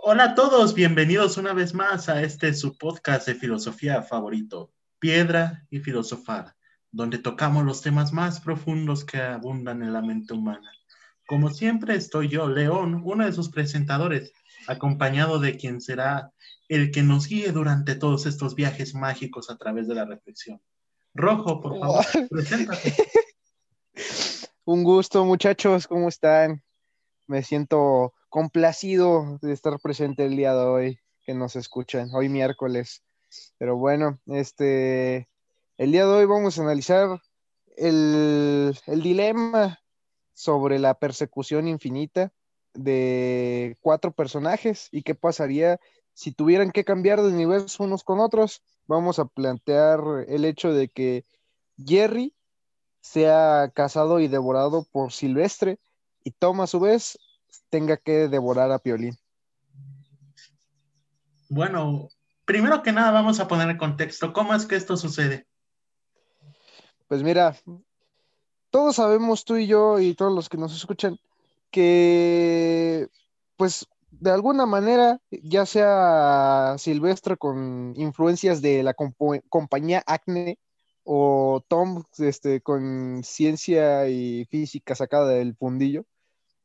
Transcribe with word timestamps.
Hola 0.00 0.24
a 0.24 0.34
todos, 0.36 0.74
bienvenidos 0.74 1.38
una 1.38 1.52
vez 1.52 1.74
más 1.74 2.08
a 2.08 2.22
este 2.22 2.54
su 2.54 2.78
podcast 2.78 3.26
de 3.26 3.34
filosofía 3.34 4.00
favorito, 4.00 4.72
Piedra 5.00 5.66
y 5.70 5.80
Filosofar, 5.80 6.54
donde 6.92 7.18
tocamos 7.18 7.64
los 7.64 7.82
temas 7.82 8.12
más 8.12 8.40
profundos 8.40 9.04
que 9.04 9.20
abundan 9.20 9.82
en 9.82 9.92
la 9.92 10.00
mente 10.00 10.34
humana. 10.34 10.70
Como 11.26 11.50
siempre 11.50 11.96
estoy 11.96 12.28
yo, 12.28 12.48
León, 12.48 13.02
uno 13.04 13.26
de 13.26 13.32
sus 13.32 13.50
presentadores, 13.50 14.32
acompañado 14.68 15.40
de 15.40 15.56
quien 15.56 15.80
será 15.80 16.32
el 16.68 16.92
que 16.92 17.02
nos 17.02 17.26
guíe 17.26 17.50
durante 17.50 17.96
todos 17.96 18.24
estos 18.26 18.54
viajes 18.54 18.94
mágicos 18.94 19.50
a 19.50 19.58
través 19.58 19.88
de 19.88 19.96
la 19.96 20.04
reflexión. 20.04 20.62
Rojo, 21.12 21.60
por 21.60 21.76
favor, 21.76 22.06
preséntate. 22.30 22.94
Un 24.64 24.84
gusto, 24.84 25.24
muchachos, 25.24 25.88
¿cómo 25.88 26.08
están? 26.08 26.62
Me 27.26 27.42
siento 27.42 28.14
complacido 28.28 29.38
de 29.40 29.52
estar 29.52 29.78
presente 29.80 30.24
el 30.24 30.36
día 30.36 30.54
de 30.54 30.64
hoy, 30.64 30.98
que 31.24 31.34
nos 31.34 31.56
escuchan, 31.56 32.10
hoy 32.14 32.28
miércoles. 32.28 33.02
Pero 33.58 33.76
bueno, 33.76 34.18
este, 34.26 35.28
el 35.76 35.92
día 35.92 36.06
de 36.06 36.12
hoy 36.12 36.24
vamos 36.26 36.58
a 36.58 36.62
analizar 36.62 37.20
el, 37.76 38.78
el 38.86 39.02
dilema 39.02 39.78
sobre 40.32 40.78
la 40.78 40.94
persecución 40.94 41.68
infinita 41.68 42.32
de 42.74 43.76
cuatro 43.80 44.12
personajes 44.12 44.88
y 44.92 45.02
qué 45.02 45.14
pasaría 45.14 45.80
si 46.14 46.32
tuvieran 46.32 46.70
que 46.70 46.84
cambiar 46.84 47.20
de 47.20 47.28
universo 47.28 47.84
unos 47.84 48.04
con 48.04 48.20
otros. 48.20 48.62
Vamos 48.86 49.18
a 49.18 49.26
plantear 49.26 50.00
el 50.28 50.44
hecho 50.44 50.72
de 50.72 50.88
que 50.88 51.24
Jerry 51.84 52.34
sea 53.00 53.70
cazado 53.74 54.20
y 54.20 54.28
devorado 54.28 54.86
por 54.90 55.12
Silvestre 55.12 55.78
y 56.24 56.32
Tom 56.32 56.60
a 56.60 56.66
su 56.66 56.80
vez 56.80 57.18
tenga 57.68 57.96
que 57.96 58.28
devorar 58.28 58.70
a 58.72 58.78
Piolín. 58.78 59.16
Bueno, 61.48 62.08
primero 62.44 62.82
que 62.82 62.92
nada 62.92 63.10
vamos 63.10 63.40
a 63.40 63.48
poner 63.48 63.70
en 63.70 63.78
contexto 63.78 64.32
cómo 64.32 64.54
es 64.54 64.66
que 64.66 64.76
esto 64.76 64.96
sucede. 64.96 65.46
Pues 67.06 67.22
mira, 67.22 67.56
todos 68.70 68.96
sabemos 68.96 69.44
tú 69.44 69.56
y 69.56 69.66
yo 69.66 69.98
y 69.98 70.14
todos 70.14 70.34
los 70.34 70.48
que 70.48 70.58
nos 70.58 70.74
escuchan 70.76 71.18
que 71.70 73.08
pues 73.56 73.86
de 74.10 74.30
alguna 74.30 74.66
manera, 74.66 75.20
ya 75.30 75.66
sea 75.66 76.74
Silvestre 76.78 77.36
con 77.36 77.92
influencias 77.96 78.62
de 78.62 78.82
la 78.82 78.94
compañía 78.94 80.02
Acne 80.06 80.58
o 81.04 81.62
Tom 81.68 82.04
este, 82.18 82.60
con 82.60 83.22
ciencia 83.24 84.08
y 84.08 84.44
física 84.46 84.94
sacada 84.94 85.28
del 85.28 85.54
fundillo, 85.56 86.04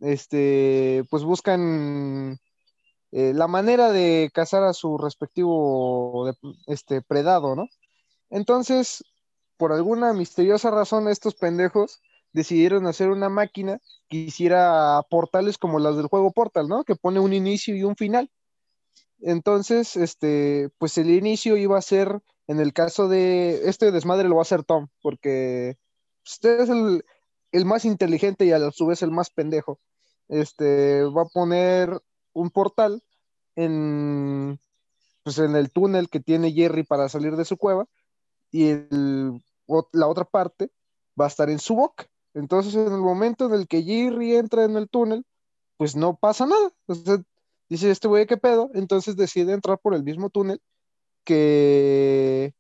este, 0.04 1.06
pues 1.10 1.24
buscan 1.24 2.38
eh, 3.12 3.34
la 3.34 3.48
manera 3.48 3.92
de 3.92 4.30
cazar 4.34 4.64
a 4.64 4.74
su 4.74 4.98
respectivo 4.98 6.32
este, 6.68 7.02
predado, 7.02 7.56
¿no? 7.56 7.68
Entonces, 8.30 9.04
por 9.58 9.72
alguna 9.72 10.14
misteriosa 10.14 10.72
razón, 10.72 11.08
estos 11.08 11.36
pendejos 11.36 12.02
decidieron 12.34 12.86
hacer 12.88 13.10
una 13.10 13.30
máquina 13.30 13.80
que 14.10 14.18
hiciera 14.18 15.02
portales 15.10 15.58
como 15.58 15.80
las 15.80 15.96
del 15.96 16.08
juego 16.08 16.32
Portal, 16.32 16.68
¿no? 16.68 16.84
Que 16.84 16.96
pone 16.96 17.20
un 17.20 17.32
inicio 17.32 17.76
y 17.76 17.84
un 17.84 17.96
final. 17.96 18.30
Entonces, 19.22 19.96
este, 19.96 20.70
pues 20.80 20.98
el 20.98 21.12
inicio 21.12 21.56
iba 21.56 21.78
a 21.78 21.82
ser, 21.82 22.20
en 22.48 22.60
el 22.60 22.74
caso 22.74 23.08
de 23.08 23.70
este 23.70 23.92
desmadre 23.92 24.28
lo 24.28 24.36
va 24.36 24.42
a 24.42 24.44
hacer 24.44 24.66
Tom, 24.66 24.90
porque 25.02 25.78
usted 26.26 26.60
es 26.62 26.70
el, 26.70 27.06
el 27.54 27.66
más 27.66 27.86
inteligente 27.86 28.46
y 28.46 28.52
a 28.52 28.72
su 28.72 28.86
vez 28.88 29.02
el 29.02 29.12
más 29.12 29.30
pendejo 29.30 29.80
este, 30.30 31.04
va 31.04 31.24
a 31.24 31.30
poner 31.34 32.02
un 32.34 32.50
portal 32.50 33.04
en, 33.56 34.60
pues 35.24 35.38
en 35.40 35.56
el 35.56 35.72
túnel 35.72 36.10
que 36.10 36.20
tiene 36.20 36.52
Jerry 36.52 36.84
para 36.84 37.10
salir 37.10 37.36
de 37.36 37.46
su 37.46 37.58
cueva 37.58 37.88
y 38.52 38.74
la 39.92 40.08
otra 40.08 40.26
parte 40.26 40.72
va 41.20 41.26
a 41.26 41.30
estar 41.30 41.50
en 41.50 41.60
su 41.60 41.76
boca. 41.76 42.08
Entonces, 42.34 42.74
en 42.76 42.92
el 42.92 43.02
momento 43.02 43.46
en 43.46 43.54
el 43.54 43.68
que 43.68 43.84
Jerry 43.84 44.36
entra 44.36 44.64
en 44.64 44.76
el 44.76 44.90
túnel, 44.90 45.26
pues 45.78 45.96
no 45.96 46.16
pasa 46.16 46.46
nada. 46.46 46.72
dice, 47.70 47.92
este 47.92 48.08
güey, 48.08 48.26
¿qué 48.26 48.38
pedo? 48.38 48.72
Entonces 48.74 49.16
decide 49.16 49.54
entrar 49.54 49.80
por 49.80 49.94
el 49.94 50.04
mismo 50.04 50.30
túnel 50.30 50.62
que, 51.24 52.54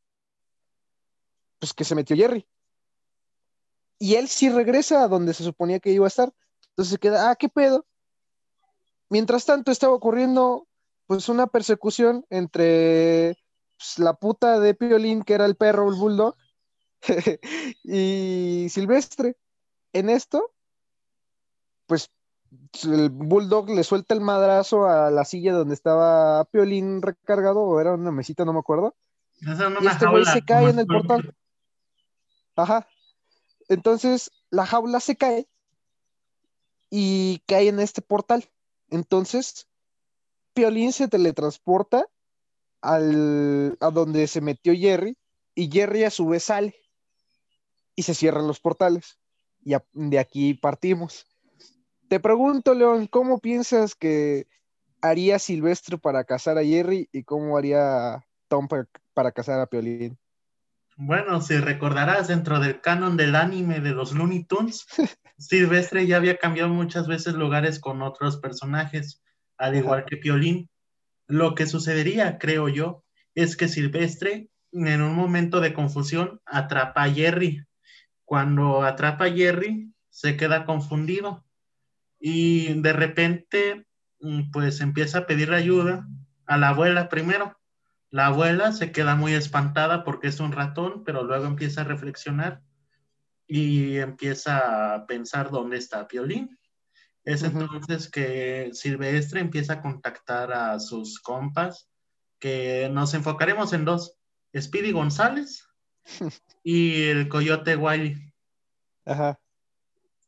pues 1.59 1.73
que 1.73 1.83
se 1.83 1.95
metió 1.95 2.15
Jerry. 2.15 2.47
Y 3.99 4.15
él 4.15 4.27
sí 4.27 4.49
regresa 4.49 5.03
a 5.03 5.07
donde 5.07 5.33
se 5.33 5.43
suponía 5.43 5.79
que 5.79 5.91
iba 5.91 6.05
a 6.05 6.09
estar, 6.09 6.33
entonces 6.73 6.91
se 6.93 6.97
queda, 6.97 7.29
ah, 7.29 7.35
¿qué 7.35 7.49
pedo? 7.49 7.85
Mientras 9.09 9.45
tanto 9.45 9.71
estaba 9.71 9.93
ocurriendo 9.93 10.67
pues 11.05 11.29
una 11.29 11.45
persecución 11.45 12.25
entre 12.31 13.37
pues, 13.77 13.99
la 13.99 14.13
puta 14.15 14.59
de 14.59 14.73
Piolín, 14.73 15.21
que 15.21 15.35
era 15.35 15.45
el 15.45 15.55
perro, 15.55 15.87
el 15.87 15.95
bulldog, 15.95 16.35
y 17.83 18.67
Silvestre. 18.71 19.37
En 19.91 20.09
esto, 20.09 20.51
pues 21.85 22.09
el 22.85 23.11
bulldog 23.11 23.69
le 23.69 23.83
suelta 23.83 24.15
el 24.15 24.21
madrazo 24.21 24.87
a 24.87 25.11
la 25.11 25.25
silla 25.25 25.53
donde 25.53 25.75
estaba 25.75 26.43
Piolín 26.45 27.03
recargado, 27.03 27.59
o 27.59 27.79
era 27.79 27.93
una 27.93 28.11
mesita, 28.11 28.45
no 28.45 28.53
me 28.53 28.59
acuerdo. 28.59 28.95
y 29.41 29.87
este 29.87 30.07
güey 30.07 30.25
se 30.25 30.41
cae 30.43 30.71
en 30.71 30.79
el 30.79 30.87
portal. 30.87 31.35
Ajá. 32.55 32.87
Entonces 33.69 34.31
la 34.49 34.65
jaula 34.65 34.99
se 34.99 35.15
cae 35.15 35.47
y 36.95 37.41
cae 37.47 37.69
en 37.69 37.79
este 37.79 38.03
portal. 38.03 38.47
Entonces, 38.91 39.67
Piolín 40.53 40.93
se 40.93 41.07
teletransporta 41.07 42.05
al, 42.81 43.75
a 43.79 43.89
donde 43.89 44.27
se 44.27 44.41
metió 44.41 44.75
Jerry 44.75 45.17
y 45.55 45.71
Jerry 45.71 46.03
a 46.03 46.11
su 46.11 46.27
vez 46.27 46.43
sale 46.43 46.75
y 47.95 48.03
se 48.03 48.13
cierran 48.13 48.45
los 48.45 48.59
portales. 48.59 49.17
Y 49.65 49.73
de 49.93 50.19
aquí 50.19 50.53
partimos. 50.53 51.25
Te 52.09 52.19
pregunto, 52.19 52.75
León, 52.75 53.07
¿cómo 53.07 53.39
piensas 53.39 53.95
que 53.95 54.45
haría 55.01 55.39
Silvestre 55.39 55.97
para 55.97 56.23
casar 56.25 56.59
a 56.59 56.63
Jerry 56.63 57.09
y 57.11 57.23
cómo 57.23 57.57
haría 57.57 58.23
Tom 58.47 58.67
para, 58.67 58.87
para 59.15 59.31
casar 59.31 59.59
a 59.59 59.65
Piolín? 59.65 60.19
Bueno, 60.95 61.41
si 61.41 61.57
recordarás 61.57 62.27
dentro 62.27 62.59
del 62.59 62.79
canon 62.79 63.17
del 63.17 63.35
anime 63.35 63.79
de 63.79 63.91
los 63.91 64.13
Looney 64.13 64.43
Tunes, 64.43 64.85
Silvestre 65.37 66.05
ya 66.05 66.17
había 66.17 66.37
cambiado 66.37 66.69
muchas 66.69 67.07
veces 67.07 67.33
lugares 67.33 67.79
con 67.79 68.01
otros 68.01 68.37
personajes, 68.37 69.21
al 69.57 69.75
igual 69.75 70.05
que 70.05 70.17
Piolín. 70.17 70.69
Lo 71.27 71.55
que 71.55 71.65
sucedería, 71.65 72.37
creo 72.37 72.69
yo, 72.69 73.03
es 73.33 73.57
que 73.57 73.67
Silvestre, 73.67 74.49
en 74.71 75.01
un 75.01 75.15
momento 75.15 75.61
de 75.61 75.73
confusión, 75.73 76.41
atrapa 76.45 77.03
a 77.03 77.09
Jerry. 77.09 77.65
Cuando 78.23 78.83
atrapa 78.83 79.25
a 79.25 79.31
Jerry, 79.31 79.91
se 80.09 80.37
queda 80.37 80.65
confundido 80.65 81.43
y 82.19 82.79
de 82.81 82.93
repente, 82.93 83.85
mm, 84.19 84.51
pues 84.51 84.79
empieza 84.79 85.19
a 85.19 85.25
pedir 85.25 85.51
ayuda 85.51 86.07
a 86.45 86.57
la 86.57 86.69
abuela 86.69 87.09
primero 87.09 87.57
la 88.13 88.27
abuela 88.27 88.71
se 88.73 88.91
queda 88.91 89.15
muy 89.15 89.33
espantada 89.33 90.03
porque 90.03 90.27
es 90.27 90.39
un 90.39 90.51
ratón, 90.51 91.03
pero 91.03 91.23
luego 91.23 91.45
empieza 91.45 91.81
a 91.81 91.85
reflexionar 91.85 92.61
y 93.47 93.97
empieza 93.97 94.93
a 94.93 95.07
pensar 95.07 95.49
dónde 95.49 95.77
está 95.77 96.07
Piolín. 96.07 96.59
Es 97.23 97.41
entonces 97.41 98.11
que 98.11 98.69
Silvestre 98.73 99.39
empieza 99.39 99.73
a 99.73 99.81
contactar 99.81 100.53
a 100.53 100.79
sus 100.79 101.19
compas, 101.19 101.89
que 102.37 102.87
nos 102.93 103.15
enfocaremos 103.15 103.73
en 103.73 103.83
dos, 103.83 104.15
Speedy 104.55 104.91
González 104.91 105.67
y 106.63 107.05
el 107.05 107.27
Coyote 107.29 107.75
Wiley. 107.75 108.31
Ajá. 109.05 109.39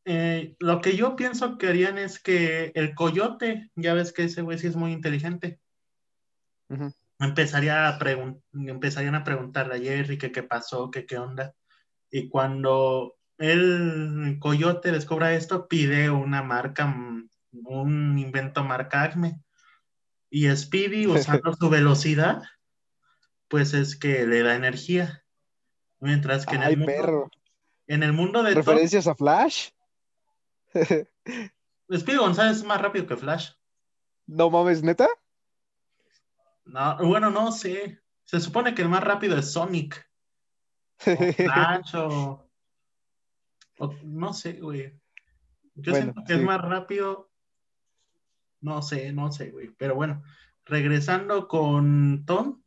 Eh, 0.04 0.56
lo 0.58 0.80
que 0.80 0.96
yo 0.96 1.14
pienso 1.14 1.56
que 1.56 1.68
harían 1.68 1.98
es 1.98 2.18
que 2.18 2.72
el 2.74 2.96
Coyote, 2.96 3.70
ya 3.76 3.94
ves 3.94 4.12
que 4.12 4.24
ese 4.24 4.42
güey 4.42 4.58
sí 4.58 4.66
es 4.66 4.74
muy 4.74 4.90
inteligente, 4.90 5.60
Ajá 6.68 6.92
empezaría 7.18 7.88
a 7.88 7.98
empezarían 8.52 9.14
a 9.14 9.24
preguntarle 9.24 9.76
a 9.76 9.78
Jerry 9.78 10.18
que 10.18 10.32
qué 10.32 10.42
pasó, 10.42 10.90
que 10.90 11.06
qué 11.06 11.18
onda. 11.18 11.54
Y 12.10 12.28
cuando 12.28 13.16
el 13.38 14.38
coyote 14.40 14.92
descubra 14.92 15.34
esto, 15.34 15.68
pide 15.68 16.10
una 16.10 16.42
marca, 16.42 16.86
mm, 16.86 17.28
un 17.64 18.18
invento 18.18 18.64
marca 18.64 19.02
Acme. 19.02 19.40
Y 20.30 20.48
Speedy, 20.54 21.06
usando 21.40 21.54
su 21.54 21.68
velocidad, 21.68 22.42
pues 23.48 23.74
es 23.74 23.96
que 23.96 24.26
le 24.26 24.42
da 24.42 24.54
energía. 24.54 25.24
Mientras 26.00 26.44
que 26.44 26.56
en 26.56 26.62
el 26.62 26.76
mundo, 26.76 27.30
en 27.86 28.02
el 28.02 28.12
mundo 28.12 28.42
de 28.42 28.54
referencias 28.54 29.06
a 29.06 29.14
Flash. 29.14 29.70
Speedy 31.94 32.18
González 32.18 32.58
es 32.58 32.64
más 32.64 32.80
rápido 32.80 33.06
que 33.06 33.16
Flash. 33.16 33.52
No 34.26 34.50
mames, 34.50 34.82
neta. 34.82 35.08
No, 36.66 36.98
bueno, 36.98 37.30
no 37.30 37.52
sé. 37.52 38.00
Se 38.24 38.40
supone 38.40 38.74
que 38.74 38.82
el 38.82 38.88
más 38.88 39.02
rápido 39.02 39.38
es 39.38 39.52
Sonic. 39.52 40.08
O 43.78 43.94
no 44.04 44.32
sé, 44.32 44.54
güey. 44.54 44.92
Yo 45.74 45.94
siento 45.94 46.22
que 46.26 46.34
es 46.34 46.42
más 46.42 46.60
rápido. 46.60 47.30
No 48.60 48.82
sé, 48.82 49.12
no 49.12 49.30
sé, 49.30 49.50
güey. 49.50 49.70
Pero 49.78 49.94
bueno, 49.94 50.22
regresando 50.64 51.46
con 51.46 52.24
Tom, 52.26 52.62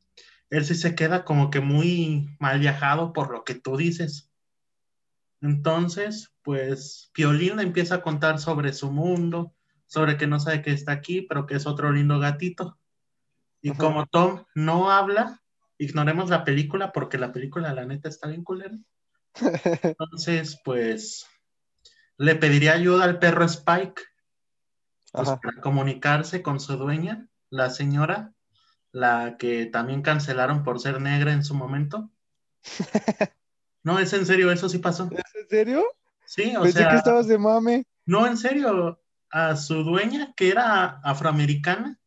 él 0.49 0.63
sí 0.63 0.75
se 0.75 0.95
queda 0.95 1.25
como 1.25 1.49
que 1.49 1.59
muy 1.59 2.35
mal 2.39 2.59
viajado 2.59 3.11
por 3.13 3.31
lo 3.31 3.43
que 3.43 3.55
tú 3.55 3.75
dices. 3.77 4.31
Entonces, 5.41 6.33
pues 6.41 7.11
Piolín 7.13 7.57
le 7.57 7.63
empieza 7.63 7.95
a 7.95 8.01
contar 8.01 8.39
sobre 8.39 8.73
su 8.73 8.91
mundo, 8.91 9.53
sobre 9.87 10.17
que 10.17 10.27
no 10.27 10.39
sabe 10.39 10.61
que 10.61 10.71
está 10.71 10.91
aquí, 10.91 11.21
pero 11.21 11.45
que 11.45 11.55
es 11.55 11.65
otro 11.65 11.91
lindo 11.91 12.19
gatito. 12.19 12.77
Y 13.61 13.73
como 13.73 14.05
Tom 14.07 14.45
no 14.55 14.91
habla, 14.91 15.41
ignoremos 15.77 16.29
la 16.29 16.43
película 16.43 16.91
porque 16.91 17.17
la 17.17 17.33
película, 17.33 17.73
la 17.73 17.85
neta, 17.85 18.09
está 18.09 18.27
bien 18.27 18.43
culera. 18.43 18.77
Entonces, 19.83 20.59
pues 20.63 21.25
le 22.17 22.35
pediría 22.35 22.73
ayuda 22.73 23.05
al 23.05 23.19
perro 23.19 23.45
Spike 23.45 24.01
pues, 25.11 25.29
para 25.29 25.61
comunicarse 25.61 26.41
con 26.41 26.59
su 26.59 26.77
dueña, 26.77 27.27
la 27.49 27.69
señora, 27.69 28.33
la 28.91 29.37
que 29.37 29.65
también 29.65 30.01
cancelaron 30.01 30.63
por 30.63 30.79
ser 30.79 31.01
negra 31.01 31.33
en 31.33 31.43
su 31.43 31.55
momento. 31.55 32.09
No, 33.81 33.97
es 33.97 34.11
en 34.13 34.25
serio, 34.25 34.51
eso 34.51 34.67
sí 34.67 34.77
pasó. 34.79 35.09
¿Es 35.11 35.35
en 35.35 35.49
serio? 35.49 35.85
Sí, 36.25 36.53
o 36.55 36.63
Pensé 36.63 36.79
sea. 36.79 36.89
que 36.89 36.97
estabas 36.97 37.27
de 37.27 37.37
mame. 37.37 37.87
No, 38.05 38.27
en 38.27 38.37
serio, 38.37 39.01
a 39.31 39.55
su 39.55 39.83
dueña, 39.83 40.33
que 40.35 40.49
era 40.49 40.99
afroamericana, 41.03 41.98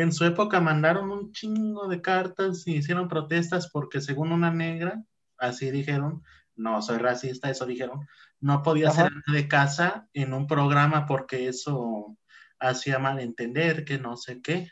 en 0.00 0.12
su 0.12 0.24
época 0.24 0.60
mandaron 0.60 1.10
un 1.10 1.32
chingo 1.32 1.88
de 1.88 2.00
cartas 2.00 2.66
y 2.66 2.76
hicieron 2.76 3.08
protestas 3.08 3.68
porque 3.70 4.00
según 4.00 4.32
una 4.32 4.50
negra, 4.50 5.02
así 5.38 5.70
dijeron, 5.70 6.22
no 6.54 6.82
soy 6.82 6.98
racista, 6.98 7.50
eso 7.50 7.66
dijeron, 7.66 8.06
no 8.40 8.62
podía 8.62 8.90
ser 8.90 9.10
de 9.32 9.48
casa 9.48 10.08
en 10.12 10.34
un 10.34 10.46
programa 10.46 11.06
porque 11.06 11.48
eso 11.48 12.16
hacía 12.58 12.98
malentender, 12.98 13.84
que 13.84 13.98
no 13.98 14.16
sé 14.16 14.40
qué. 14.40 14.70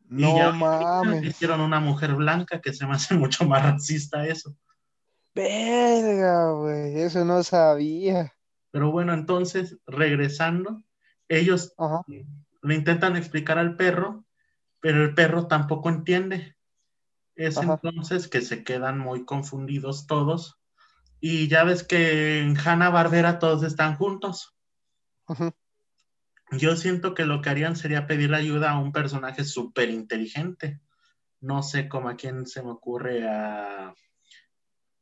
No 0.00 0.52
mames. 0.52 1.24
Hicieron 1.24 1.60
una 1.60 1.80
mujer 1.80 2.14
blanca 2.14 2.60
que 2.60 2.72
se 2.72 2.86
me 2.86 2.94
hace 2.94 3.14
mucho 3.14 3.46
más 3.46 3.62
racista 3.62 4.26
eso. 4.26 4.56
Verga, 5.34 6.52
güey, 6.52 7.00
eso 7.00 7.24
no 7.24 7.42
sabía. 7.42 8.34
Pero 8.70 8.90
bueno, 8.90 9.14
entonces, 9.14 9.78
regresando, 9.86 10.82
ellos 11.28 11.74
le 12.62 12.74
intentan 12.74 13.16
explicar 13.16 13.58
al 13.58 13.76
perro, 13.76 14.24
pero 14.82 15.04
el 15.04 15.14
perro 15.14 15.46
tampoco 15.46 15.88
entiende. 15.88 16.56
Es 17.36 17.56
entonces 17.56 18.28
que 18.28 18.42
se 18.42 18.64
quedan 18.64 18.98
muy 18.98 19.24
confundidos 19.24 20.06
todos. 20.06 20.60
Y 21.20 21.48
ya 21.48 21.62
ves 21.64 21.84
que 21.84 22.40
en 22.40 22.58
Hanna 22.58 22.90
Barbera 22.90 23.38
todos 23.38 23.62
están 23.62 23.96
juntos. 23.96 24.54
Yo 26.50 26.76
siento 26.76 27.14
que 27.14 27.24
lo 27.24 27.40
que 27.40 27.48
harían 27.48 27.76
sería 27.76 28.08
pedir 28.08 28.34
ayuda 28.34 28.72
a 28.72 28.78
un 28.78 28.92
personaje 28.92 29.44
súper 29.44 29.88
inteligente. 29.88 30.80
No 31.40 31.62
sé 31.62 31.88
cómo 31.88 32.08
a 32.08 32.16
quién 32.16 32.44
se 32.46 32.62
me 32.62 32.72
ocurre 32.72 33.26
a, 33.28 33.94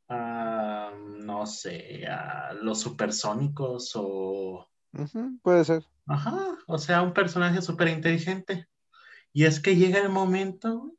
a, 0.09 0.91
no 1.25 1.47
sé, 1.47 2.05
a 2.05 2.53
los 2.53 2.79
supersónicos 2.79 3.93
o... 3.95 4.69
puede 5.41 5.65
ser. 5.65 5.83
Ajá, 6.05 6.55
o 6.67 6.77
sea, 6.77 7.01
un 7.01 7.13
personaje 7.13 7.63
súper 7.63 7.87
inteligente. 7.87 8.67
Y 9.33 9.45
es 9.45 9.59
que 9.59 9.75
llega 9.75 9.99
el 9.99 10.09
momento 10.09 10.93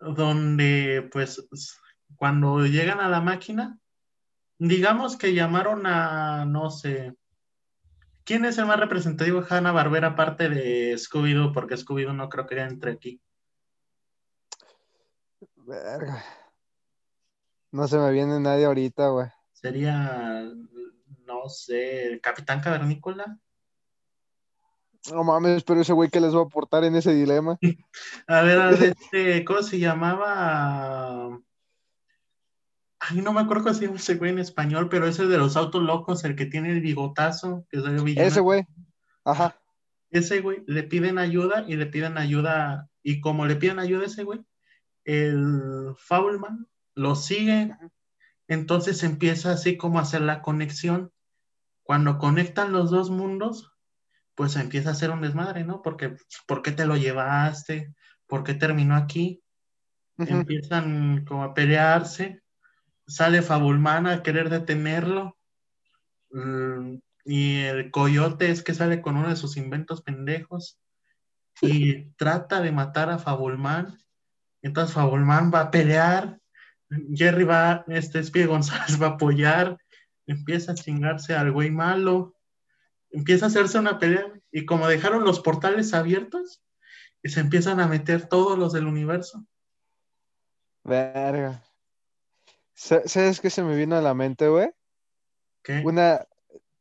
donde, 0.00 1.08
pues, 1.12 1.46
cuando 2.16 2.64
llegan 2.66 3.00
a 3.00 3.08
la 3.08 3.20
máquina, 3.20 3.78
digamos 4.58 5.16
que 5.16 5.34
llamaron 5.34 5.86
a, 5.86 6.44
no 6.44 6.70
sé, 6.70 7.16
¿quién 8.24 8.44
es 8.44 8.58
el 8.58 8.66
más 8.66 8.78
representativo 8.78 9.40
de 9.40 9.46
Hanna 9.48 9.72
Barbera 9.72 10.08
aparte 10.08 10.48
de 10.48 10.94
Scooby-Doo? 10.94 11.52
Porque 11.52 11.76
Scooby-Doo 11.76 12.14
no 12.14 12.28
creo 12.28 12.46
que 12.46 12.60
entre 12.60 12.92
aquí. 12.92 13.20
Verga. 15.56 16.22
No 17.72 17.86
se 17.86 17.98
me 17.98 18.10
viene 18.12 18.40
nadie 18.40 18.64
ahorita, 18.66 19.08
güey. 19.08 19.28
Sería, 19.52 20.44
no 21.26 21.48
sé, 21.48 22.20
Capitán 22.22 22.60
Cavernícola. 22.60 23.38
No 25.08 25.24
mames, 25.24 25.64
pero 25.64 25.80
ese 25.80 25.92
güey 25.92 26.10
que 26.10 26.20
les 26.20 26.34
va 26.34 26.40
a 26.40 26.44
aportar 26.44 26.84
en 26.84 26.94
ese 26.94 27.14
dilema. 27.14 27.58
a 28.26 28.42
ver, 28.42 28.60
a 28.60 28.70
ver, 28.70 28.82
este, 28.82 29.44
¿cómo 29.44 29.62
se 29.62 29.78
llamaba? 29.78 31.40
Ay, 32.98 33.22
no 33.22 33.32
me 33.32 33.40
acuerdo 33.40 33.64
cómo 33.64 33.74
se 33.74 33.86
llama 33.86 33.96
ese 33.96 34.16
güey 34.16 34.30
en 34.30 34.38
español, 34.38 34.88
pero 34.90 35.06
ese 35.06 35.26
de 35.26 35.38
los 35.38 35.56
autos 35.56 35.82
locos, 35.82 36.22
el 36.24 36.36
que 36.36 36.46
tiene 36.46 36.70
el 36.70 36.80
bigotazo, 36.80 37.66
que 37.70 37.78
es 37.78 37.84
el 37.84 38.02
villano. 38.02 38.28
Ese 38.28 38.40
güey. 38.40 38.66
Ajá. 39.24 39.56
Ese 40.10 40.40
güey, 40.40 40.62
le 40.66 40.82
piden 40.82 41.18
ayuda 41.18 41.64
y 41.66 41.76
le 41.76 41.86
piden 41.86 42.18
ayuda, 42.18 42.90
y 43.02 43.20
como 43.20 43.46
le 43.46 43.56
piden 43.56 43.78
ayuda 43.78 44.02
a 44.02 44.06
ese 44.06 44.24
güey, 44.24 44.40
el 45.04 45.94
Faulman 45.96 46.68
lo 46.94 47.14
sigue, 47.14 47.74
entonces 48.48 49.02
empieza 49.02 49.52
así 49.52 49.76
como 49.76 49.98
a 49.98 50.02
hacer 50.02 50.20
la 50.20 50.42
conexión. 50.42 51.12
Cuando 51.84 52.18
conectan 52.18 52.72
los 52.72 52.90
dos 52.90 53.08
mundos, 53.08 53.69
pues 54.40 54.56
empieza 54.56 54.88
a 54.88 54.92
hacer 54.92 55.10
un 55.10 55.20
desmadre, 55.20 55.64
¿no? 55.64 55.82
Porque, 55.82 56.16
¿por 56.46 56.62
qué 56.62 56.72
te 56.72 56.86
lo 56.86 56.96
llevaste? 56.96 57.92
¿Por 58.26 58.42
qué 58.42 58.54
terminó 58.54 58.96
aquí? 58.96 59.42
Empiezan 60.16 61.26
como 61.26 61.44
a 61.44 61.52
pelearse, 61.52 62.42
sale 63.06 63.42
Fabulman 63.42 64.06
a 64.06 64.22
querer 64.22 64.48
detenerlo, 64.48 65.36
mm, 66.30 66.94
y 67.26 67.56
el 67.64 67.90
coyote 67.90 68.50
es 68.50 68.62
que 68.62 68.72
sale 68.72 69.02
con 69.02 69.18
uno 69.18 69.28
de 69.28 69.36
sus 69.36 69.58
inventos 69.58 70.00
pendejos 70.00 70.80
y 71.60 72.06
trata 72.12 72.62
de 72.62 72.72
matar 72.72 73.10
a 73.10 73.18
Fabulman. 73.18 73.98
Entonces 74.62 74.94
Fabulman 74.94 75.52
va 75.52 75.60
a 75.60 75.70
pelear, 75.70 76.40
Jerry 77.14 77.44
va, 77.44 77.84
este 77.88 78.20
Espía 78.20 78.46
González 78.46 78.98
va 79.02 79.08
a 79.08 79.10
apoyar, 79.10 79.76
empieza 80.26 80.72
a 80.72 80.76
chingarse 80.76 81.34
al 81.34 81.52
güey 81.52 81.70
malo, 81.70 82.39
empieza 83.10 83.46
a 83.46 83.48
hacerse 83.48 83.78
una 83.78 83.98
pelea 83.98 84.32
y 84.50 84.66
como 84.66 84.88
dejaron 84.88 85.24
los 85.24 85.40
portales 85.40 85.94
abiertos, 85.94 86.62
y 87.22 87.28
se 87.28 87.40
empiezan 87.40 87.80
a 87.80 87.86
meter 87.86 88.28
todos 88.28 88.58
los 88.58 88.72
del 88.72 88.86
universo. 88.86 89.44
Verga. 90.84 91.62
¿Sabes 92.74 93.40
qué 93.40 93.50
se 93.50 93.62
me 93.62 93.76
vino 93.76 93.96
a 93.96 94.00
la 94.00 94.14
mente, 94.14 94.48
güey? 94.48 94.70
¿Qué? 95.62 95.82
Una, 95.84 96.26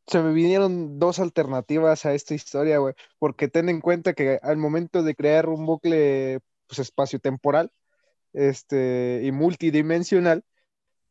se 0.07 0.21
me 0.21 0.31
vinieron 0.31 0.97
dos 0.97 1.19
alternativas 1.19 2.05
a 2.05 2.13
esta 2.13 2.33
historia, 2.33 2.77
güey, 2.77 2.93
porque 3.17 3.49
ten 3.49 3.67
en 3.67 3.81
cuenta 3.81 4.13
que 4.13 4.39
al 4.41 4.57
momento 4.57 5.03
de 5.03 5.13
crear 5.13 5.49
un 5.49 5.65
bucle 5.65 6.39
pues, 6.67 6.79
espacio-temporal 6.79 7.69
este, 8.31 9.21
y 9.23 9.31
multidimensional, 9.33 10.45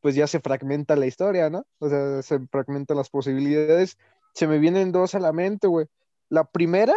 pues 0.01 0.15
ya 0.15 0.27
se 0.27 0.41
fragmenta 0.41 0.97
la 0.97 1.07
historia, 1.07 1.51
¿no? 1.51 1.67
O 1.81 1.89
sea, 1.91 2.23
se 2.23 2.39
fragmentan 2.47 2.97
las 2.97 3.11
posibilidades. 3.11 3.99
Se 4.39 4.47
me 4.47 4.61
vienen 4.61 4.93
dos 4.93 5.17
a 5.17 5.19
la 5.19 5.33
mente, 5.33 5.67
güey. 5.67 5.89
La 6.29 6.45
primera, 6.45 6.95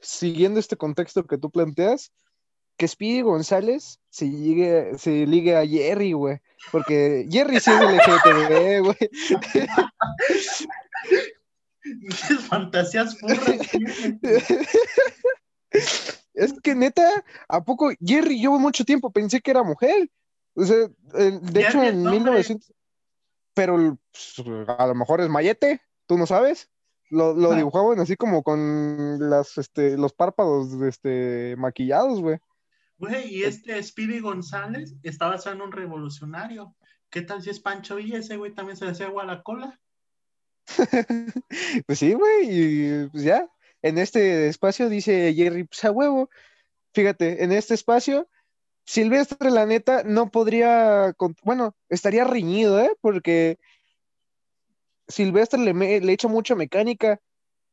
siguiendo 0.00 0.58
este 0.58 0.78
contexto 0.78 1.26
que 1.26 1.36
tú 1.36 1.50
planteas, 1.50 2.12
que 2.78 2.88
Speedy 2.88 3.20
González 3.20 4.00
se, 4.08 4.30
llegue, 4.30 4.96
se 4.96 5.26
ligue 5.26 5.54
a 5.54 5.66
Jerry, 5.66 6.12
güey. 6.12 6.40
Porque 6.72 7.28
Jerry 7.30 7.60
sí 7.60 7.70
es 7.70 7.78
LGTB, 7.78 8.84
güey. 8.84 8.96
fantasías 12.48 13.18
furras. 13.18 13.50
es 16.32 16.54
que 16.62 16.74
neta, 16.74 17.22
¿a 17.48 17.62
poco 17.62 17.90
Jerry 18.02 18.40
llevo 18.40 18.58
mucho 18.58 18.86
tiempo? 18.86 19.10
Pensé 19.10 19.42
que 19.42 19.50
era 19.50 19.62
mujer. 19.62 20.10
O 20.54 20.64
sea, 20.64 20.88
de 21.12 21.60
hecho 21.60 21.82
en 21.82 22.02
1900... 22.02 22.72
Pero 23.52 23.98
pues, 24.10 24.66
a 24.68 24.86
lo 24.86 24.94
mejor 24.94 25.20
es 25.20 25.28
Mayete, 25.28 25.82
¿tú 26.06 26.16
no 26.16 26.26
sabes? 26.26 26.70
Lo, 27.10 27.34
lo 27.34 27.54
dibujaban 27.54 28.00
así 28.00 28.16
como 28.16 28.42
con 28.42 29.30
las, 29.30 29.56
este, 29.56 29.96
los 29.96 30.12
párpados 30.12 30.72
este, 30.82 31.56
maquillados, 31.56 32.20
güey. 32.20 32.38
Güey, 32.98 33.34
y 33.34 33.44
este 33.44 33.82
Speedy 33.82 34.20
González 34.20 34.94
está 35.02 35.28
basado 35.28 35.56
en 35.56 35.62
un 35.62 35.72
revolucionario. 35.72 36.74
¿Qué 37.10 37.22
tal 37.22 37.42
si 37.42 37.50
es 37.50 37.60
Pancho 37.60 37.96
Villa? 37.96 38.18
Ese 38.18 38.36
güey 38.36 38.52
también 38.52 38.76
se 38.76 38.84
le 38.84 38.90
hacía 38.90 39.06
agua 39.06 39.22
a 39.22 39.26
la 39.26 39.42
cola. 39.42 39.80
pues 41.86 41.98
sí, 41.98 42.12
güey, 42.12 42.48
y 42.50 43.08
pues 43.08 43.22
ya. 43.22 43.48
En 43.80 43.96
este 43.98 44.48
espacio 44.48 44.88
dice 44.88 45.32
Jerry, 45.34 45.64
pues 45.64 45.84
a 45.84 45.90
huevo. 45.90 46.28
Fíjate, 46.92 47.44
en 47.44 47.52
este 47.52 47.74
espacio, 47.74 48.28
Silvestre, 48.84 49.50
la 49.50 49.66
neta, 49.66 50.02
no 50.04 50.30
podría. 50.30 51.14
Bueno, 51.44 51.76
estaría 51.88 52.24
reñido, 52.24 52.80
¿eh? 52.80 52.90
Porque 53.00 53.58
Silvestre 55.08 55.58
le, 55.60 56.00
le 56.00 56.12
echa 56.12 56.28
mucha 56.28 56.54
mecánica 56.54 57.20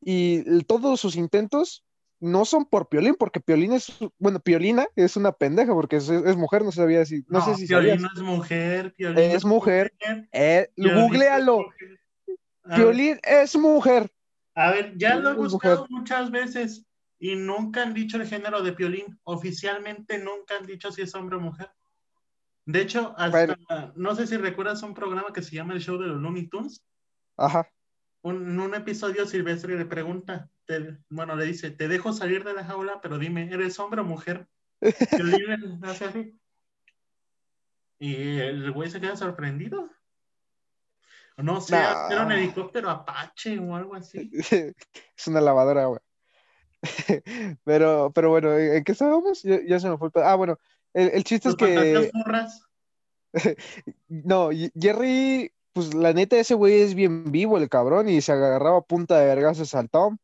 y 0.00 0.62
todos 0.64 1.00
sus 1.00 1.16
intentos 1.16 1.84
no 2.20 2.44
son 2.44 2.64
por 2.64 2.88
Piolín, 2.88 3.14
porque 3.14 3.40
Piolín 3.40 3.72
es, 3.72 3.92
bueno, 4.18 4.40
Piolina 4.40 4.86
es 4.96 5.16
una 5.16 5.32
pendeja, 5.32 5.72
porque 5.74 5.96
es, 5.96 6.08
mujer, 6.36 6.64
no 6.64 6.72
sabía 6.72 7.04
si, 7.04 7.24
no, 7.28 7.44
sé 7.44 7.54
si 7.56 7.66
Piolín 7.66 8.00
no 8.00 8.08
es 8.14 8.22
mujer, 8.22 8.94
Piolín 8.94 9.30
es, 9.30 9.44
mujer, 9.44 9.92
eh, 10.32 10.68
googlealo, 10.76 11.66
Piolín 12.74 13.20
es 13.22 13.56
mujer. 13.56 14.10
A 14.54 14.70
ver, 14.70 14.94
ya 14.96 15.16
lo 15.16 15.30
he 15.30 15.34
buscado 15.34 15.86
muchas 15.90 16.30
veces, 16.30 16.86
y 17.18 17.34
nunca 17.34 17.82
han 17.82 17.94
dicho 17.94 18.16
el 18.16 18.26
género 18.26 18.62
de 18.62 18.72
Piolín. 18.72 19.18
Oficialmente 19.24 20.18
nunca 20.18 20.56
han 20.58 20.66
dicho 20.66 20.90
si 20.92 21.02
es 21.02 21.14
hombre 21.14 21.36
o 21.36 21.40
mujer. 21.40 21.70
De 22.66 22.82
hecho, 22.82 23.14
hasta, 23.16 23.92
no 23.94 24.14
sé 24.14 24.26
si 24.26 24.36
recuerdas 24.36 24.82
un 24.82 24.92
programa 24.92 25.32
que 25.32 25.42
se 25.42 25.54
llama 25.54 25.74
El 25.74 25.80
Show 25.80 25.98
de 25.98 26.08
los 26.08 26.20
Looney 26.20 26.48
Tunes. 26.48 26.82
Ajá. 27.36 27.70
en 28.22 28.60
un 28.60 28.74
episodio 28.74 29.26
Silvestre 29.26 29.76
le 29.76 29.84
pregunta, 29.86 30.50
bueno, 31.08 31.36
le 31.36 31.44
dice, 31.44 31.70
te 31.70 31.88
dejo 31.88 32.12
salir 32.12 32.44
de 32.44 32.54
la 32.54 32.64
jaula, 32.64 33.00
pero 33.00 33.18
dime, 33.18 33.52
¿eres 33.52 33.78
hombre 33.78 34.00
o 34.00 34.04
mujer? 34.04 34.48
Piolín 34.80 35.84
hace 35.84 36.04
así. 36.06 36.38
Y 37.98 38.38
el 38.38 38.72
güey 38.72 38.90
se 38.90 39.00
queda 39.00 39.16
sorprendido. 39.16 39.88
No 41.38 41.60
sé, 41.60 41.76
era 41.76 42.24
un 42.24 42.32
helicóptero 42.32 42.88
Apache 42.88 43.58
o 43.58 43.74
algo 43.76 43.94
así. 43.94 44.30
es 45.16 45.26
una 45.26 45.40
lavadora, 45.40 45.86
güey. 45.86 46.00
pero, 47.64 48.10
pero 48.14 48.30
bueno, 48.30 48.56
¿en 48.56 48.84
qué 48.84 48.92
estábamos? 48.92 49.42
Ya, 49.42 49.80
se 49.80 49.90
me 49.90 49.98
fue. 49.98 50.10
Ah, 50.16 50.34
bueno, 50.34 50.58
el, 50.94 51.24
chiste 51.24 51.50
es 51.50 51.56
que. 51.56 52.10
no, 54.08 54.50
Jerry, 54.78 55.52
pues 55.76 55.92
la 55.92 56.14
neta, 56.14 56.38
ese 56.38 56.54
güey 56.54 56.80
es 56.80 56.94
bien 56.94 57.30
vivo, 57.30 57.58
el 57.58 57.68
cabrón, 57.68 58.08
y 58.08 58.22
se 58.22 58.32
agarraba 58.32 58.80
punta 58.80 59.18
de 59.18 59.26
vergas 59.26 59.74
al 59.74 59.90
Tom. 59.90 60.16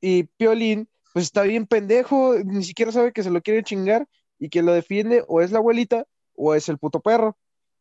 Y 0.00 0.22
Piolín, 0.22 0.88
pues 1.12 1.26
está 1.26 1.42
bien 1.42 1.66
pendejo, 1.66 2.36
ni 2.42 2.64
siquiera 2.64 2.90
sabe 2.90 3.12
que 3.12 3.22
se 3.22 3.28
lo 3.28 3.42
quiere 3.42 3.64
chingar 3.64 4.08
y 4.38 4.48
que 4.48 4.62
lo 4.62 4.72
defiende 4.72 5.26
o 5.28 5.42
es 5.42 5.52
la 5.52 5.58
abuelita 5.58 6.06
o 6.34 6.54
es 6.54 6.70
el 6.70 6.78
puto 6.78 7.00
perro. 7.00 7.36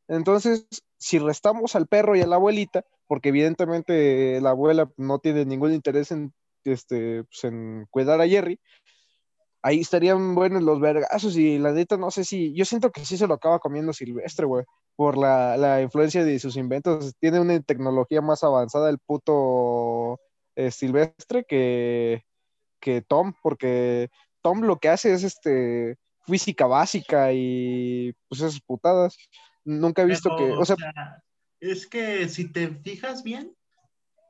Entonces, 0.09 0.67
si 0.97 1.17
restamos 1.17 1.77
al 1.77 1.87
perro 1.87 2.17
y 2.17 2.21
a 2.21 2.27
la 2.27 2.35
abuelita, 2.35 2.83
porque 3.07 3.29
evidentemente 3.29 4.41
la 4.41 4.49
abuela 4.49 4.91
no 4.97 5.19
tiene 5.19 5.45
ningún 5.45 5.73
interés 5.73 6.11
en, 6.11 6.33
este, 6.65 7.23
pues, 7.23 7.45
en 7.45 7.87
cuidar 7.89 8.19
a 8.19 8.27
Jerry, 8.27 8.59
ahí 9.61 9.79
estarían 9.79 10.35
buenos 10.35 10.61
los 10.61 10.81
vergazos 10.81 11.37
y 11.37 11.57
la 11.57 11.71
neta 11.71 11.95
no 11.95 12.11
sé 12.11 12.25
si, 12.25 12.53
yo 12.53 12.65
siento 12.65 12.91
que 12.91 13.05
sí 13.05 13.15
se 13.15 13.27
lo 13.27 13.35
acaba 13.35 13.59
comiendo 13.59 13.93
Silvestre, 13.93 14.45
güey, 14.45 14.65
por 15.01 15.17
la, 15.17 15.81
influencia 15.81 16.23
de 16.23 16.37
sus 16.37 16.55
inventos. 16.57 17.15
Tiene 17.19 17.39
una 17.39 17.59
tecnología 17.61 18.21
más 18.21 18.43
avanzada 18.43 18.87
el 18.87 18.99
puto 18.99 20.19
eh, 20.55 20.69
Silvestre 20.69 21.43
que, 21.43 22.23
que 22.79 23.01
Tom, 23.01 23.33
porque 23.41 24.11
Tom 24.43 24.61
lo 24.61 24.77
que 24.77 24.89
hace 24.89 25.11
es 25.11 25.23
este 25.23 25.97
física 26.27 26.67
básica 26.67 27.33
y 27.33 28.13
pues 28.27 28.41
esas 28.41 28.61
putadas. 28.61 29.17
Nunca 29.63 30.03
he 30.03 30.05
visto 30.05 30.35
que, 30.37 30.51
o 30.51 30.63
sea, 30.63 30.75
es 31.59 31.87
que 31.87 32.29
si 32.29 32.51
te 32.51 32.67
fijas 32.67 33.23
bien, 33.23 33.57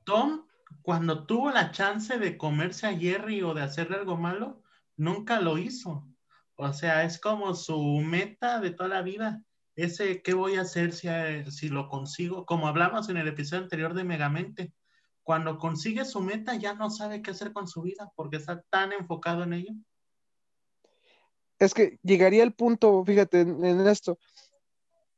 Tom, 0.05 0.47
cuando 0.83 1.25
tuvo 1.25 1.51
la 1.51 1.71
chance 1.71 2.17
de 2.17 2.37
comerse 2.37 2.87
a 2.87 2.97
Jerry 2.97 3.41
o 3.41 3.53
de 3.53 3.63
hacerle 3.63 3.97
algo 3.97 4.15
malo, 4.15 4.63
nunca 4.95 5.41
lo 5.41 5.57
hizo. 5.57 6.07
O 6.55 6.71
sea, 6.71 7.03
es 7.03 7.19
como 7.19 7.55
su 7.55 7.77
meta 7.99 8.61
de 8.61 8.71
toda 8.71 8.87
la 8.87 9.01
vida. 9.01 9.43
Ese, 9.75 10.21
¿qué 10.21 10.33
voy 10.33 10.55
a 10.55 10.61
hacer 10.61 10.93
si, 10.93 11.07
si 11.49 11.69
lo 11.69 11.87
consigo? 11.87 12.45
Como 12.45 12.67
hablamos 12.67 13.09
en 13.09 13.17
el 13.17 13.27
episodio 13.27 13.63
anterior 13.63 13.93
de 13.93 14.03
Megamente, 14.03 14.73
cuando 15.23 15.57
consigue 15.57 16.05
su 16.05 16.21
meta 16.21 16.55
ya 16.55 16.73
no 16.73 16.89
sabe 16.89 17.21
qué 17.21 17.31
hacer 17.31 17.53
con 17.53 17.67
su 17.67 17.81
vida 17.81 18.11
porque 18.15 18.37
está 18.37 18.61
tan 18.69 18.91
enfocado 18.91 19.43
en 19.43 19.53
ello. 19.53 19.73
Es 21.59 21.73
que 21.73 21.99
llegaría 22.03 22.43
el 22.43 22.53
punto, 22.53 23.03
fíjate 23.05 23.41
en 23.41 23.87
esto, 23.87 24.17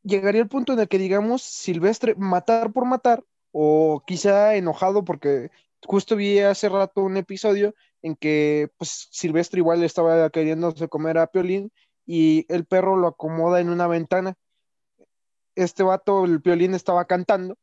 llegaría 0.03 0.41
el 0.41 0.49
punto 0.49 0.73
en 0.73 0.79
el 0.81 0.87
que 0.87 0.97
digamos 0.97 1.41
Silvestre 1.41 2.15
matar 2.15 2.71
por 2.71 2.85
matar 2.85 3.23
o 3.51 4.03
quizá 4.05 4.55
enojado 4.55 5.03
porque 5.03 5.49
justo 5.85 6.15
vi 6.15 6.39
hace 6.39 6.69
rato 6.69 7.01
un 7.01 7.17
episodio 7.17 7.73
en 8.01 8.15
que 8.15 8.69
pues 8.77 9.07
Silvestre 9.11 9.59
igual 9.59 9.83
estaba 9.83 10.29
queriéndose 10.29 10.89
comer 10.89 11.17
a 11.17 11.27
Piolín 11.27 11.71
y 12.05 12.45
el 12.53 12.65
perro 12.65 12.97
lo 12.97 13.07
acomoda 13.07 13.61
en 13.61 13.69
una 13.69 13.87
ventana. 13.87 14.35
Este 15.55 15.83
vato, 15.83 16.25
el 16.25 16.41
Piolín 16.41 16.73
estaba 16.73 17.05
cantando 17.05 17.57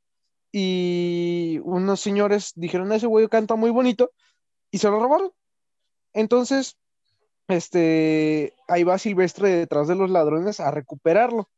y 0.53 1.61
unos 1.65 2.01
señores 2.01 2.53
dijeron, 2.57 2.93
ese 2.93 3.07
güey 3.07 3.29
canta 3.29 3.57
muy 3.57 3.71
bonito 3.71 4.13
y 4.71 4.79
se 4.79 4.89
lo 4.89 5.01
robaron. 5.01 5.33
Entonces, 6.13 6.77
este, 7.49 8.55
ahí 8.69 8.85
va 8.85 8.99
Silvestre 8.99 9.51
detrás 9.51 9.89
de 9.89 9.97
los 9.97 10.11
ladrones 10.11 10.61
a 10.61 10.71
recuperarlo 10.71 11.49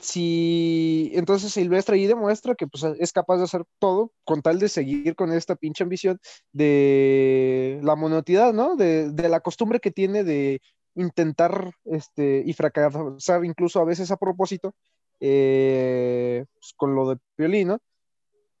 si 0.00 1.10
entonces 1.14 1.52
Silvestre 1.52 1.96
ahí 1.96 2.06
demuestra 2.06 2.54
que 2.54 2.66
pues, 2.66 2.84
es 2.98 3.12
capaz 3.12 3.38
de 3.38 3.44
hacer 3.44 3.64
todo 3.78 4.12
con 4.24 4.42
tal 4.42 4.58
de 4.58 4.68
seguir 4.68 5.14
con 5.16 5.32
esta 5.32 5.56
pinche 5.56 5.82
ambición 5.84 6.20
de 6.52 7.80
la 7.82 7.96
monotidad, 7.96 8.52
¿no? 8.52 8.76
De, 8.76 9.12
la 9.28 9.40
costumbre 9.40 9.80
que 9.80 9.90
tiene 9.90 10.24
de 10.24 10.60
intentar 10.94 11.72
este, 11.84 12.42
y 12.44 12.52
fracasar 12.52 13.44
incluso 13.44 13.80
a 13.80 13.84
veces 13.84 14.10
a 14.10 14.16
propósito 14.16 14.74
eh, 15.20 16.44
pues, 16.54 16.72
con 16.76 16.94
lo 16.94 17.10
de 17.10 17.18
Piolín, 17.34 17.68
¿no? 17.68 17.78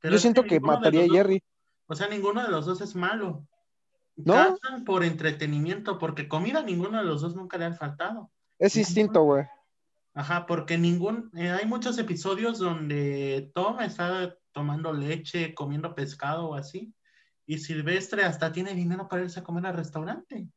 Yo 0.02 0.18
siento 0.18 0.44
que, 0.44 0.60
mataría 0.60 1.04
a 1.04 1.08
Jerry. 1.08 1.42
o 1.86 1.94
sea, 1.94 2.08
ninguno 2.08 2.42
de 2.42 2.48
los 2.48 2.66
dos 2.66 2.80
es 2.80 2.94
malo. 2.94 3.46
¿No? 4.16 4.58
por 4.84 5.04
entretenimiento, 5.04 5.96
porque 5.98 6.26
comida 6.26 6.62
ninguno 6.62 6.98
de 6.98 7.04
los 7.04 7.20
dos 7.20 7.36
nunca 7.36 7.56
le 7.56 7.66
ha 7.66 7.72
faltado. 7.72 8.32
Es 8.58 8.74
instinto, 8.76 9.22
güey. 9.22 9.44
Ajá, 10.12 10.46
porque 10.46 10.76
ningún, 10.76 11.30
eh, 11.36 11.50
hay 11.50 11.66
muchos 11.66 11.96
episodios 11.98 12.58
donde 12.58 13.52
Tom 13.54 13.80
está 13.80 14.36
tomando 14.50 14.92
leche, 14.92 15.54
comiendo 15.54 15.94
pescado 15.94 16.48
o 16.48 16.54
así, 16.56 16.92
y 17.46 17.58
Silvestre 17.58 18.24
hasta 18.24 18.50
tiene 18.50 18.74
dinero 18.74 19.06
para 19.06 19.22
irse 19.22 19.38
a 19.38 19.44
comer 19.44 19.66
al 19.66 19.76
restaurante. 19.76 20.48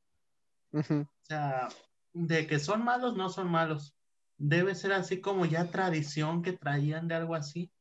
O 0.73 0.81
sea, 1.21 1.67
de 2.13 2.47
que 2.47 2.57
son 2.57 2.83
malos, 2.83 3.15
no 3.15 3.29
son 3.29 3.51
malos. 3.51 3.95
Debe 4.43 4.73
ser 4.73 4.91
así 4.93 5.21
como 5.21 5.45
ya 5.45 5.69
tradición 5.69 6.41
que 6.41 6.53
traían 6.53 7.07
de 7.07 7.13
algo 7.13 7.35
así. 7.35 7.71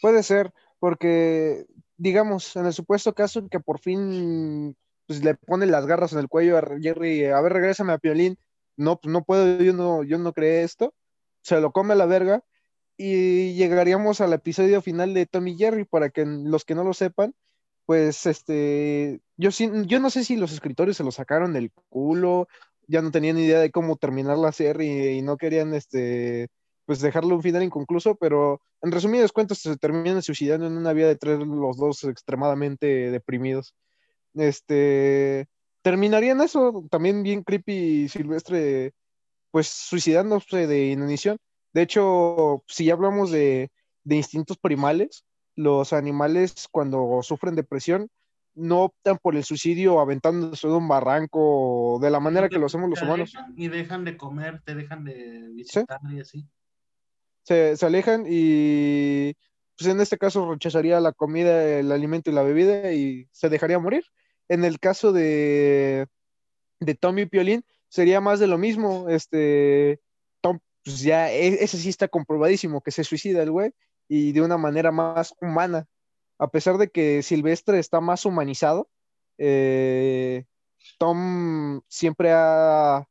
Puede 0.00 0.22
ser, 0.22 0.50
porque, 0.78 1.66
digamos, 1.98 2.56
en 2.56 2.64
el 2.64 2.72
supuesto 2.72 3.14
caso 3.14 3.46
que 3.50 3.60
por 3.60 3.80
fin 3.80 4.74
pues, 5.06 5.22
le 5.22 5.34
pone 5.34 5.66
las 5.66 5.84
garras 5.84 6.14
en 6.14 6.20
el 6.20 6.28
cuello 6.28 6.56
a 6.56 6.62
Jerry, 6.80 7.26
a 7.26 7.38
ver, 7.42 7.52
regrésame 7.52 7.92
a 7.92 7.98
Piolín, 7.98 8.38
no, 8.78 8.98
pues 8.98 9.12
no 9.12 9.24
puedo, 9.24 9.62
yo 9.62 9.74
no, 9.74 10.04
yo 10.04 10.16
no 10.16 10.32
creé 10.32 10.62
esto, 10.62 10.94
se 11.42 11.60
lo 11.60 11.70
come 11.70 11.92
a 11.92 11.96
la 11.96 12.06
verga 12.06 12.42
y 12.96 13.52
llegaríamos 13.56 14.22
al 14.22 14.32
episodio 14.32 14.80
final 14.80 15.12
de 15.12 15.26
Tommy 15.26 15.54
Jerry 15.58 15.84
para 15.84 16.08
que 16.08 16.24
los 16.24 16.64
que 16.64 16.74
no 16.74 16.82
lo 16.82 16.94
sepan, 16.94 17.34
pues 17.84 18.24
este, 18.24 19.20
yo, 19.36 19.50
yo 19.50 20.00
no 20.00 20.08
sé 20.08 20.24
si 20.24 20.36
los 20.36 20.52
escritores 20.52 20.96
se 20.96 21.04
lo 21.04 21.10
sacaron 21.10 21.52
del 21.52 21.72
culo, 21.90 22.48
ya 22.88 23.02
no 23.02 23.10
tenían 23.10 23.38
idea 23.38 23.60
de 23.60 23.70
cómo 23.70 23.96
terminar 23.96 24.38
la 24.38 24.52
serie 24.52 25.12
y, 25.12 25.22
no 25.22 25.36
querían 25.36 25.74
este, 25.74 26.48
pues 26.86 27.00
dejarlo 27.00 27.36
un 27.36 27.42
final 27.42 27.62
inconcluso, 27.62 28.16
pero 28.16 28.60
en 28.82 28.90
resumidas 28.92 29.32
cuentas 29.32 29.58
se 29.58 29.76
terminan 29.76 30.22
suicidando 30.22 30.66
en 30.66 30.76
una 30.76 30.92
vida 30.92 31.08
de 31.08 31.16
tres, 31.16 31.38
los 31.38 31.76
dos 31.76 32.04
extremadamente 32.04 33.10
deprimidos. 33.10 33.74
Este, 34.34 35.46
terminaría 35.82 36.32
en 36.32 36.40
eso, 36.40 36.84
también 36.90 37.22
bien 37.22 37.44
creepy 37.44 38.08
Silvestre, 38.08 38.94
pues 39.50 39.68
suicidándose 39.68 40.66
de 40.66 40.86
inanición. 40.88 41.38
De 41.72 41.82
hecho, 41.82 42.62
si 42.66 42.86
ya 42.86 42.94
hablamos 42.94 43.30
de, 43.30 43.70
instintos 44.04 44.58
primales, 44.58 45.24
los 45.54 45.92
animales 45.92 46.68
cuando 46.70 47.20
sufren 47.22 47.54
depresión 47.54 48.08
no 48.54 48.84
optan 48.84 49.18
por 49.18 49.36
el 49.36 49.44
suicidio 49.44 50.00
aventándose 50.00 50.66
de 50.66 50.74
un 50.74 50.88
barranco 50.88 51.98
de 52.00 52.10
la 52.10 52.20
manera 52.20 52.48
que 52.48 52.58
lo 52.58 52.66
hacemos 52.66 52.90
los 52.90 53.02
humanos. 53.02 53.32
Y 53.56 53.68
dejan 53.68 54.04
de 54.04 54.16
comer, 54.16 54.60
te 54.64 54.74
dejan 54.74 55.04
de 55.04 55.48
visitar 55.50 56.00
y 56.10 56.20
así. 56.20 56.46
Se, 57.44 57.76
se, 57.76 57.86
alejan 57.86 58.24
y 58.28 59.34
pues 59.78 59.88
en 59.88 60.00
este 60.00 60.18
caso 60.18 60.50
rechazaría 60.50 61.00
la 61.00 61.12
comida, 61.12 61.78
el 61.78 61.92
alimento 61.92 62.30
y 62.30 62.34
la 62.34 62.42
bebida 62.42 62.92
y 62.92 63.28
se 63.32 63.48
dejaría 63.48 63.78
morir. 63.78 64.04
En 64.48 64.64
el 64.64 64.80
caso 64.80 65.12
de, 65.12 66.08
de 66.80 66.94
Tommy 66.94 67.26
Piolín, 67.26 67.64
sería 67.88 68.20
más 68.20 68.40
de 68.40 68.46
lo 68.46 68.58
mismo. 68.58 69.08
Este, 69.08 70.00
Tom, 70.40 70.58
pues 70.84 71.00
ya, 71.00 71.30
e, 71.30 71.62
ese 71.62 71.78
sí 71.78 71.88
está 71.88 72.08
comprobadísimo 72.08 72.80
que 72.80 72.90
se 72.90 73.04
suicida 73.04 73.42
el 73.42 73.50
güey 73.50 73.72
y 74.08 74.32
de 74.32 74.42
una 74.42 74.56
manera 74.56 74.90
más 74.90 75.34
humana. 75.40 75.86
A 76.38 76.48
pesar 76.48 76.78
de 76.78 76.90
que 76.90 77.22
Silvestre 77.22 77.78
está 77.78 78.00
más 78.00 78.24
humanizado, 78.24 78.88
eh, 79.38 80.44
Tom 80.98 81.80
siempre 81.88 82.32
ha. 82.32 83.08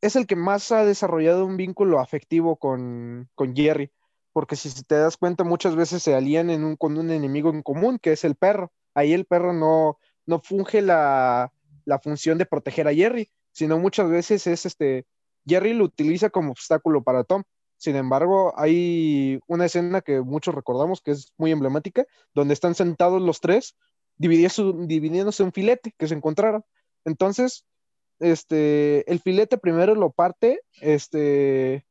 Es 0.00 0.16
el 0.16 0.26
que 0.26 0.36
más 0.36 0.70
ha 0.72 0.84
desarrollado 0.84 1.46
un 1.46 1.56
vínculo 1.56 2.00
afectivo 2.00 2.56
con, 2.56 3.28
Jerry. 3.54 3.90
Porque 4.32 4.56
si 4.56 4.82
te 4.84 4.96
das 4.96 5.16
cuenta, 5.16 5.44
muchas 5.44 5.76
veces 5.76 6.02
se 6.02 6.14
alían 6.14 6.50
en 6.50 6.64
un, 6.64 6.76
con 6.76 6.98
un 6.98 7.10
enemigo 7.10 7.50
en 7.50 7.62
común, 7.62 7.98
que 7.98 8.12
es 8.12 8.24
el 8.24 8.34
perro. 8.34 8.72
Ahí 8.94 9.12
el 9.12 9.26
perro 9.26 9.52
no, 9.52 9.98
no 10.26 10.40
funge 10.40 10.82
la, 10.82 11.52
función 12.02 12.38
de 12.38 12.46
proteger 12.46 12.88
a 12.88 12.94
Jerry, 12.94 13.30
sino 13.52 13.78
muchas 13.78 14.08
veces 14.08 14.46
es 14.46 14.66
este, 14.66 15.06
Jerry 15.46 15.74
lo 15.74 15.84
utiliza 15.84 16.30
como 16.30 16.50
obstáculo 16.50 17.02
para 17.02 17.24
Tom. 17.24 17.44
Sin 17.76 17.96
embargo, 17.96 18.54
hay 18.56 19.40
una 19.46 19.66
escena 19.66 20.00
que 20.00 20.20
muchos 20.20 20.54
recordamos 20.54 21.00
que 21.00 21.10
es 21.10 21.32
muy 21.36 21.50
emblemática, 21.50 22.06
donde 22.32 22.54
están 22.54 22.74
sentados 22.74 23.20
los 23.20 23.40
tres 23.40 23.76
dividiéndose 24.16 25.42
un 25.42 25.52
filete 25.52 25.92
que 25.98 26.06
se 26.06 26.14
encontraron. 26.14 26.64
Entonces, 27.04 27.66
este, 28.20 29.10
el 29.10 29.20
filete 29.20 29.58
primero 29.58 29.94
lo 29.94 30.10
parte, 30.10 30.60
este, 30.80 31.84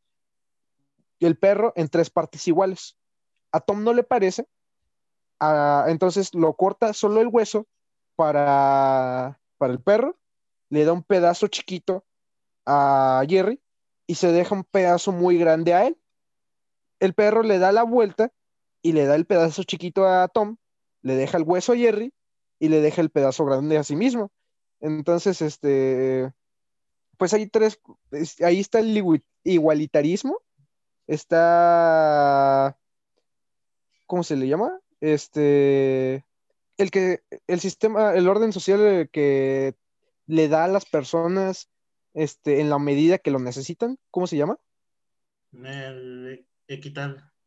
el 1.20 1.38
perro 1.38 1.74
en 1.76 1.90
tres 1.90 2.10
partes 2.10 2.48
iguales. 2.48 2.98
A 3.52 3.60
Tom 3.60 3.84
no 3.84 3.94
le 3.94 4.04
parece, 4.04 4.48
entonces 5.88 6.34
lo 6.34 6.54
corta 6.54 6.94
solo 6.94 7.22
el 7.22 7.28
hueso 7.28 7.68
para, 8.16 9.40
para 9.58 9.74
el 9.74 9.80
perro, 9.80 10.18
le 10.70 10.86
da 10.86 10.94
un 10.94 11.04
pedazo 11.04 11.48
chiquito 11.48 12.04
a 12.66 13.24
Jerry 13.28 13.63
y 14.08 14.16
se 14.16 14.32
deja 14.32 14.56
un 14.56 14.64
pedazo 14.64 15.12
muy 15.12 15.38
grande 15.38 15.74
a 15.74 15.88
él. 15.88 15.98
El 17.00 17.14
perro 17.14 17.44
le 17.44 17.60
da 17.60 17.72
la 17.72 17.84
vuelta 17.84 18.32
y 18.82 18.94
le 18.94 19.06
da 19.06 19.16
el 19.16 19.26
pedazo 19.26 19.64
chiquito 19.64 20.08
a 20.08 20.28
Tom, 20.28 20.58
le 21.02 21.16
deja 21.16 21.38
el 21.38 21.44
hueso 21.44 21.74
a 21.74 21.78
Jerry 21.78 22.14
y 22.60 22.70
le 22.70 22.82
deja 22.82 23.02
el 23.02 23.10
pedazo 23.10 23.46
grande 23.46 23.78
a 23.78 23.84
sí 23.84 23.96
mismo. 23.96 24.32
Entonces, 24.80 25.42
este, 25.42 26.32
pues 27.18 27.34
hay 27.34 27.48
tres, 27.48 27.80
ahí 28.44 28.60
está 28.60 28.80
el 28.80 29.22
igualitarismo, 29.44 30.40
está, 31.08 32.78
¿cómo 34.06 34.24
se 34.24 34.36
le 34.36 34.48
llama? 34.48 34.80
Este, 35.00 36.26
el 36.78 36.92
que, 36.92 37.24
el 37.48 37.60
sistema, 37.60 38.14
el 38.14 38.28
orden 38.28 38.52
social 38.52 39.10
que 39.12 39.76
le 40.26 40.48
da 40.48 40.66
a 40.66 40.70
las 40.70 40.86
personas, 40.86 41.70
este, 42.14 42.60
en 42.60 42.70
la 42.70 42.80
medida 42.80 43.18
que 43.18 43.32
lo 43.32 43.40
necesitan, 43.40 43.98
¿cómo 44.12 44.28
se 44.28 44.38
llama? 44.38 44.58
El 45.52 46.46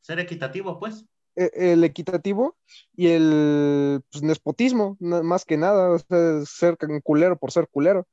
ser 0.01 0.21
equitativo, 0.21 0.79
pues. 0.79 1.05
E, 1.35 1.73
el, 1.73 1.85
equitativo 1.85 2.57
y 2.95 3.09
el 3.09 4.03
pues, 4.11 4.23
nespotismo, 4.23 4.97
más 5.01 5.45
que 5.45 5.57
nada, 5.57 5.99
ser 6.47 6.77
culero 7.03 7.37
por 7.39 7.53
ser 7.53 7.69
culero. 7.69 8.07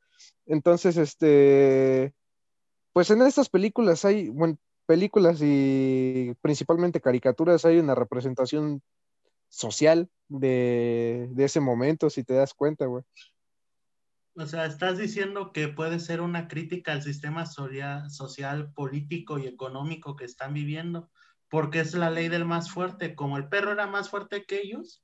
Entonces, 0.46 0.98
este, 0.98 2.14
pues 2.92 3.10
en 3.12 3.22
estas 3.22 3.50
películas 3.50 4.04
hay, 4.06 4.30
bueno, 4.30 4.58
películas 4.86 5.40
y 5.42 6.34
principalmente 6.42 7.02
caricaturas, 7.02 7.64
hay 7.66 7.80
una 7.80 7.96
representación 7.96 8.82
social 9.48 10.10
de, 10.28 11.30
de 11.32 11.46
ese 11.46 11.60
momento, 11.60 12.10
si 12.10 12.24
te 12.24 12.34
das 12.34 12.54
cuenta, 12.54 12.86
güey. 12.88 13.04
O 14.36 14.48
sea, 14.48 14.66
estás 14.66 14.98
diciendo 14.98 15.52
que 15.52 15.68
puede 15.68 16.00
ser 16.00 16.20
una 16.20 16.48
crítica 16.48 16.92
al 16.92 17.04
sistema 17.04 17.46
social, 17.46 18.74
político 18.74 19.38
y 19.38 19.46
económico 19.46 20.16
que 20.16 20.26
están 20.26 20.56
viviendo, 20.56 21.12
porque 21.50 21.82
es 21.82 21.94
la 21.94 22.10
ley 22.10 22.30
del 22.30 22.46
más 22.46 22.72
fuerte. 22.72 23.14
Como 23.14 23.38
el 23.38 23.48
perro 23.48 23.72
era 23.72 23.86
más 23.86 24.10
fuerte 24.10 24.46
que 24.46 24.62
ellos, 24.62 25.04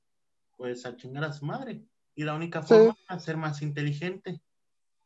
pues 0.56 0.84
a 0.84 0.96
chingar 0.96 1.22
a 1.24 1.32
su 1.32 1.46
madre. 1.46 1.84
Y 2.16 2.24
la 2.24 2.34
única 2.34 2.62
forma 2.62 2.96
es 3.08 3.22
ser 3.22 3.36
más 3.36 3.62
inteligente. 3.62 4.42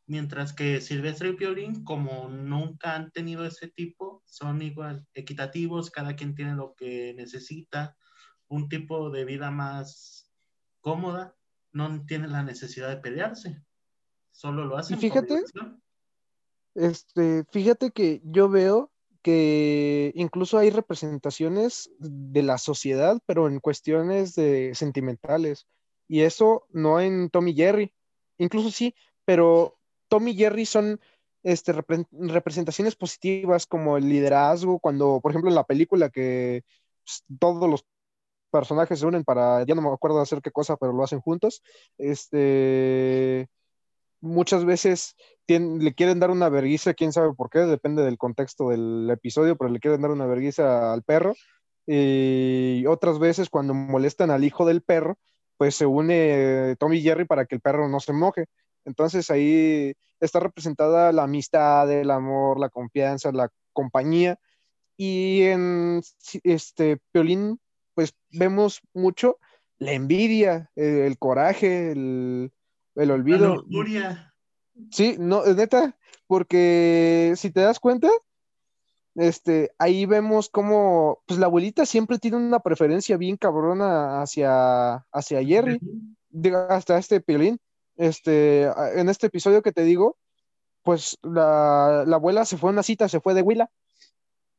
Mientras 0.07 0.55
que 0.55 0.81
Silvestre 0.81 1.31
y 1.31 1.33
Piorín, 1.35 1.85
como 1.85 2.29
nunca 2.29 2.95
han 2.95 3.11
tenido 3.11 3.45
ese 3.45 3.69
tipo, 3.69 4.23
son 4.27 4.63
igual 4.63 5.07
equitativos, 5.13 5.91
cada 5.91 6.17
quien 6.17 6.35
tiene 6.35 6.55
lo 6.55 6.75
que 6.75 7.13
necesita, 7.15 7.97
un 8.49 8.69
tipo 8.69 9.11
de 9.11 9.25
vida 9.25 9.51
más 9.51 10.31
cómoda, 10.81 11.37
no 11.73 12.05
tiene 12.07 12.29
la 12.29 12.43
necesidad 12.43 12.89
de 12.89 12.99
pelearse. 12.99 13.63
Solo 14.35 14.65
lo 14.65 14.77
hacen. 14.77 14.99
Y 14.99 15.01
fíjate, 15.01 15.45
este, 16.75 17.45
fíjate 17.51 17.93
que 17.93 18.21
yo 18.25 18.49
veo 18.49 18.91
que 19.23 20.13
incluso 20.17 20.59
hay 20.59 20.71
representaciones 20.71 21.91
de 21.99 22.43
la 22.43 22.59
sociedad, 22.59 23.21
pero 23.27 23.47
en 23.49 23.61
cuestiones 23.61 24.35
de 24.35 24.75
sentimentales. 24.75 25.67
Y 26.09 26.23
eso 26.23 26.67
no 26.71 27.01
en 27.01 27.31
Tommy 27.31 27.55
Jerry. 27.55 27.95
Incluso 28.37 28.71
sí, 28.71 28.95
pero 29.25 29.79
Tommy 30.09 30.33
y 30.33 30.37
Jerry 30.37 30.67
son 30.67 31.01
este, 31.45 31.73
representaciones 32.11 32.97
positivas 32.97 33.67
como 33.67 33.97
el 33.97 34.09
liderazgo, 34.09 34.81
cuando, 34.81 35.21
por 35.23 35.31
ejemplo, 35.31 35.51
en 35.51 35.55
la 35.55 35.65
película 35.65 36.11
que 36.11 36.65
pues, 37.05 37.23
todos 37.39 37.71
los 37.71 37.87
personajes 38.51 38.99
se 38.99 39.07
unen 39.07 39.25
para, 39.25 39.65
ya 39.65 39.75
no 39.75 39.83
me 39.83 39.93
acuerdo 39.93 40.21
hacer 40.21 40.43
qué 40.43 40.51
cosa, 40.51 40.77
pero 40.77 40.93
lo 40.93 41.05
hacen 41.05 41.21
juntos, 41.21 41.63
este, 41.99 43.49
muchas 44.25 44.65
veces 44.65 45.15
le 45.47 45.95
quieren 45.95 46.21
dar 46.21 46.31
una 46.31 46.49
vergüenza, 46.49 46.95
quién 46.95 47.13
sabe 47.13 47.35
por 47.35 47.51
qué, 47.51 47.61
depende 47.61 48.03
del 48.03 48.19
contexto 48.19 48.71
del 48.71 49.09
episodio, 49.11 49.57
pero 49.57 49.71
le 49.71 49.79
quieren 49.79 50.01
dar 50.01 50.11
una 50.11 50.27
vergüenza 50.27 50.93
al 50.93 51.03
perro. 51.03 51.35
Y 51.87 52.87
otras 52.87 53.19
veces 53.19 53.51
cuando 53.51 53.75
molestan 53.75 54.31
al 54.31 54.43
hijo 54.43 54.65
del 54.65 54.83
perro, 54.83 55.19
pues 55.59 55.77
se 55.77 55.87
une 55.87 56.77
Tommy 56.79 56.97
y 56.99 57.03
Jerry 57.03 57.27
para 57.27 57.45
que 57.45 57.55
el 57.55 57.61
perro 57.61 57.89
no 57.89 58.01
se 58.01 58.13
moje. 58.13 58.47
Entonces 58.85 59.31
ahí 59.31 59.95
está 60.19 60.41
representada 60.41 61.13
la 61.13 61.25
amistad, 61.25 61.91
el 61.93 62.11
amor, 62.11 62.59
la 62.59 62.71
confianza, 62.71 63.33
la 63.33 63.51
compañía. 63.73 64.39
Y 64.97 65.43
en 65.43 66.03
este 66.43 66.99
Piolín, 67.13 67.61
pues 67.95 68.15
vemos 68.31 68.81
mucho 68.95 69.39
la 69.79 69.93
envidia, 69.93 70.71
el 70.77 71.19
coraje, 71.19 71.93
el, 71.93 72.53
el 72.95 73.11
olvido. 73.11 73.65
Sí, 74.91 75.17
no, 75.19 75.45
neta, 75.45 75.97
porque 76.27 77.35
si 77.37 77.51
te 77.51 77.61
das 77.61 77.79
cuenta, 77.79 78.09
este, 79.15 79.71
ahí 79.79 80.07
vemos 80.07 80.49
como, 80.49 81.23
pues 81.27 81.39
la 81.39 81.47
abuelita 81.47 81.87
siempre 81.87 82.19
tiene 82.19 82.37
una 82.37 82.61
preferencia 82.61 83.17
bien 83.17 83.37
cabrona 83.37 84.23
hacia, 84.23 84.97
hacia 85.13 85.45
Jerry, 85.45 85.81
hasta 86.69 86.99
este 86.99 87.21
piolín. 87.21 87.61
Este, 87.97 88.65
en 88.99 89.09
este 89.09 89.29
episodio 89.29 89.63
que 89.63 89.71
te 89.71 89.85
digo, 89.85 90.17
pues 90.83 91.17
la, 91.23 92.03
abuela 92.03 92.45
se 92.45 92.57
fue 92.57 92.71
a 92.71 92.73
una 92.73 92.83
cita, 92.83 93.09
se 93.09 93.21
fue 93.21 93.35
de 93.35 93.43
Huila 93.43 93.71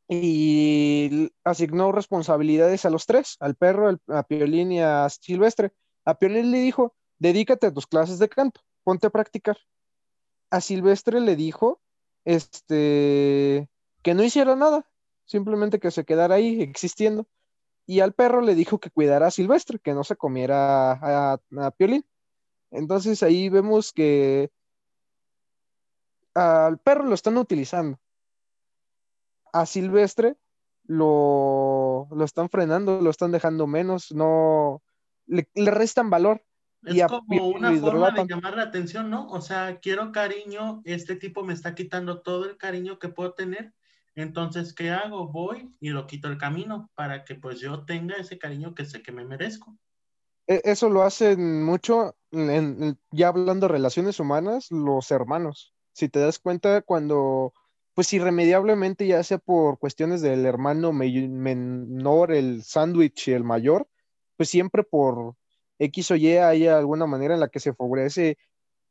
y 0.08 1.32
asignó 1.44 1.92
responsabilidades 1.92 2.86
a 2.86 2.90
los 2.90 3.06
tres, 3.06 3.38
al 3.40 3.56
perro, 3.56 3.98
a 4.08 4.24
Piolín 4.24 4.72
y 4.72 4.82
a 4.82 5.08
Silvestre. 5.10 5.72
A 6.04 6.18
Piolín 6.18 6.52
le 6.52 6.60
dijo, 6.60 6.96
dedícate 7.20 7.68
a 7.68 7.74
tus 7.74 7.88
clases 7.88 8.20
de 8.20 8.30
canto, 8.30 8.62
ponte 8.84 9.08
a 9.08 9.10
practicar. 9.10 9.58
A 10.50 10.62
Silvestre 10.62 11.20
le 11.20 11.36
dijo, 11.36 11.82
este, 12.24 13.70
que 14.02 14.14
no 14.14 14.24
hiciera 14.24 14.56
nada, 14.56 14.90
simplemente 15.26 15.80
que 15.80 15.92
se 15.92 16.06
quedara 16.06 16.36
ahí 16.36 16.62
existiendo. 16.62 17.28
Y 17.88 18.00
al 18.00 18.14
perro 18.14 18.42
le 18.42 18.56
dijo 18.56 18.80
que 18.80 18.90
cuidara 18.90 19.28
a 19.28 19.32
Silvestre, 19.32 19.80
que 19.80 19.94
no 19.94 20.04
se 20.04 20.16
comiera 20.16 20.94
a, 20.94 21.40
a 21.58 21.72
Piolín. 21.72 22.06
Entonces 22.72 23.22
ahí 23.22 23.50
vemos 23.50 23.94
que 23.94 24.52
al 26.34 26.80
perro 26.80 27.06
lo 27.06 27.14
están 27.14 27.38
utilizando. 27.38 28.00
A 29.54 29.66
Silvestre 29.66 30.36
lo, 30.84 32.08
lo 32.12 32.26
están 32.26 32.50
frenando, 32.50 33.02
lo 33.02 33.10
están 33.10 33.32
dejando 33.32 33.68
menos, 33.68 34.12
no 34.12 34.82
le 35.28 35.72
restan 35.72 36.10
valor. 36.10 36.44
Es 36.86 37.06
como 37.08 37.48
una 37.50 37.72
forma 37.74 38.12
de 38.12 38.26
llamar 38.28 38.56
la 38.56 38.64
atención, 38.64 39.10
¿no? 39.10 39.28
O 39.30 39.42
sea, 39.42 39.80
quiero 39.80 40.12
cariño, 40.12 40.82
este 40.86 41.16
tipo 41.16 41.44
me 41.44 41.54
está 41.54 41.76
quitando 41.76 42.22
todo 42.22 42.46
el 42.46 42.58
cariño 42.58 43.00
que 43.00 43.10
puedo 43.10 43.34
tener, 43.34 43.74
entonces, 44.16 44.74
¿qué 44.74 44.92
hago? 44.92 45.28
Voy 45.28 45.70
y 45.82 45.90
lo 45.90 46.08
quito 46.08 46.30
el 46.30 46.38
camino 46.38 46.90
para 46.96 47.26
que 47.26 47.36
pues 47.36 47.60
yo 47.60 47.84
tenga 47.84 48.16
ese 48.16 48.38
cariño 48.38 48.74
que 48.74 48.86
sé 48.86 49.02
que 49.02 49.12
me 49.12 49.26
merezco. 49.26 49.78
E, 50.48 50.62
eso 50.64 50.90
lo 50.90 51.04
hacen 51.04 51.64
mucho, 51.64 52.16
ya 52.32 53.28
hablando 53.28 53.68
de 53.68 53.74
relaciones 53.74 54.20
humanas, 54.20 54.72
los 54.72 55.12
hermanos. 55.12 55.74
Si 55.92 56.08
te 56.08 56.20
das 56.20 56.40
cuenta, 56.40 56.82
cuando, 56.82 57.54
pues 57.94 58.14
irremediablemente, 58.14 59.06
ya 59.06 59.22
sea 59.24 59.38
por 59.38 59.80
cuestiones 59.80 60.22
del 60.22 60.46
hermano 60.46 60.94
menor, 60.94 62.32
el 62.32 62.64
sándwich 62.64 63.28
y 63.28 63.34
el 63.34 63.44
mayor, 63.44 63.88
pues 64.38 64.50
siempre 64.50 64.84
por 64.84 65.36
X 65.80 66.12
o 66.12 66.16
Y 66.16 66.38
hay 66.38 66.68
alguna 66.68 67.06
manera 67.06 67.34
en 67.34 67.40
la 67.40 67.50
que 67.50 67.60
se 67.60 67.74
favorece, 67.74 68.38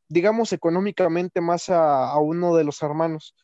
digamos, 0.09 0.53
económicamente 0.53 1.40
más 1.40 1.68
a, 1.68 2.16
uno 2.18 2.55
de 2.57 2.64
los 2.64 2.83
hermanos. 2.83 3.35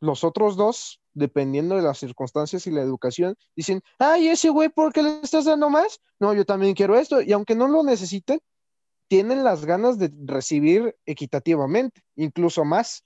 Los 0.00 0.24
otros 0.24 0.56
dos, 0.56 1.00
dependiendo 1.12 1.76
de 1.76 1.82
las 1.82 1.98
circunstancias 1.98 2.66
y 2.66 2.70
la 2.70 2.82
educación, 2.82 3.36
dicen, 3.56 3.82
ay, 3.98 4.28
ese 4.28 4.48
güey, 4.48 4.68
¿por 4.68 4.92
qué 4.92 5.02
le 5.02 5.20
estás 5.22 5.44
dando 5.44 5.70
más? 5.70 6.00
No, 6.20 6.34
yo 6.34 6.44
también 6.44 6.74
quiero 6.74 6.96
esto. 6.96 7.20
Y 7.20 7.32
aunque 7.32 7.54
no 7.54 7.66
lo 7.66 7.82
necesiten, 7.82 8.40
tienen 9.08 9.42
las 9.42 9.64
ganas 9.64 9.98
de 9.98 10.12
recibir 10.24 10.96
equitativamente, 11.06 12.02
incluso 12.14 12.64
más. 12.64 13.04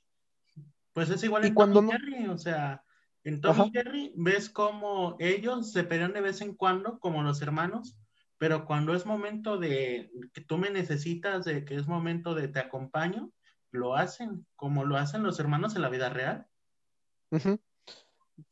Pues 0.92 1.08
es 1.08 1.24
igual 1.24 1.44
en 1.44 1.54
Tom 1.54 1.88
y 1.88 1.92
Jerry, 1.92 2.26
o 2.26 2.36
sea, 2.36 2.84
en 3.24 3.40
Tom 3.40 3.68
y 3.68 3.70
Jerry 3.70 4.12
ves 4.16 4.50
cómo 4.50 5.16
ellos 5.20 5.72
se 5.72 5.84
pelean 5.84 6.12
de 6.12 6.20
vez 6.20 6.40
en 6.42 6.54
cuando, 6.54 6.98
como 6.98 7.22
los 7.22 7.40
hermanos, 7.40 7.96
pero 8.42 8.66
cuando 8.66 8.92
es 8.92 9.06
momento 9.06 9.56
de 9.56 10.10
que 10.34 10.40
tú 10.40 10.58
me 10.58 10.68
necesitas, 10.68 11.44
de 11.44 11.64
que 11.64 11.76
es 11.76 11.86
momento 11.86 12.34
de 12.34 12.48
te 12.48 12.58
acompaño, 12.58 13.30
lo 13.70 13.94
hacen, 13.94 14.44
como 14.56 14.84
lo 14.84 14.96
hacen 14.96 15.22
los 15.22 15.38
hermanos 15.38 15.76
en 15.76 15.82
la 15.82 15.88
vida 15.88 16.08
real. 16.08 16.48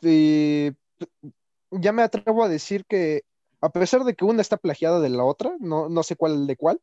y 0.00 0.70
ya 1.72 1.90
me 1.90 2.02
atrevo 2.02 2.44
a 2.44 2.48
decir 2.48 2.84
que, 2.86 3.24
a 3.60 3.70
pesar 3.70 4.04
de 4.04 4.14
que 4.14 4.24
una 4.24 4.42
está 4.42 4.58
plagiada 4.58 5.00
de 5.00 5.08
la 5.08 5.24
otra, 5.24 5.56
no, 5.58 5.88
no 5.88 6.04
sé 6.04 6.14
cuál 6.14 6.46
de 6.46 6.54
cuál, 6.54 6.80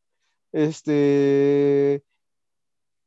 este, 0.52 2.04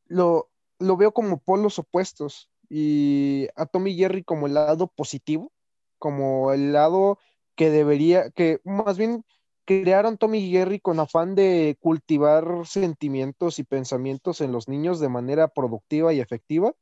lo, 0.07 0.49
lo 0.79 0.97
veo 0.97 1.11
como 1.11 1.37
polos 1.37 1.77
opuestos 1.77 2.49
y 2.69 3.49
a 3.55 3.67
Tom 3.67 3.85
y 3.85 3.95
Jerry 3.95 4.23
como 4.23 4.47
el 4.47 4.55
lado 4.55 4.87
positivo, 4.87 5.51
como 5.99 6.53
el 6.53 6.73
lado 6.73 7.19
que 7.53 7.69
debería, 7.69 8.31
que 8.31 8.61
más 8.63 8.97
bien 8.97 9.23
crearon 9.65 10.17
Tommy 10.17 10.39
y 10.39 10.79
con 10.79 10.99
afán 10.99 11.35
de 11.35 11.77
cultivar 11.79 12.65
sentimientos 12.65 13.59
y 13.59 13.63
pensamientos 13.63 14.41
en 14.41 14.51
los 14.51 14.67
niños 14.67 14.99
de 14.99 15.09
manera 15.09 15.47
productiva 15.47 16.13
y 16.13 16.19
efectiva. 16.19 16.73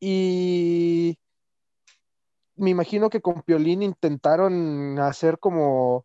Y 0.00 1.18
me 2.56 2.70
imagino 2.70 3.10
que 3.10 3.20
con 3.20 3.42
Piolín 3.42 3.82
intentaron 3.82 4.98
hacer 4.98 5.38
como 5.38 6.04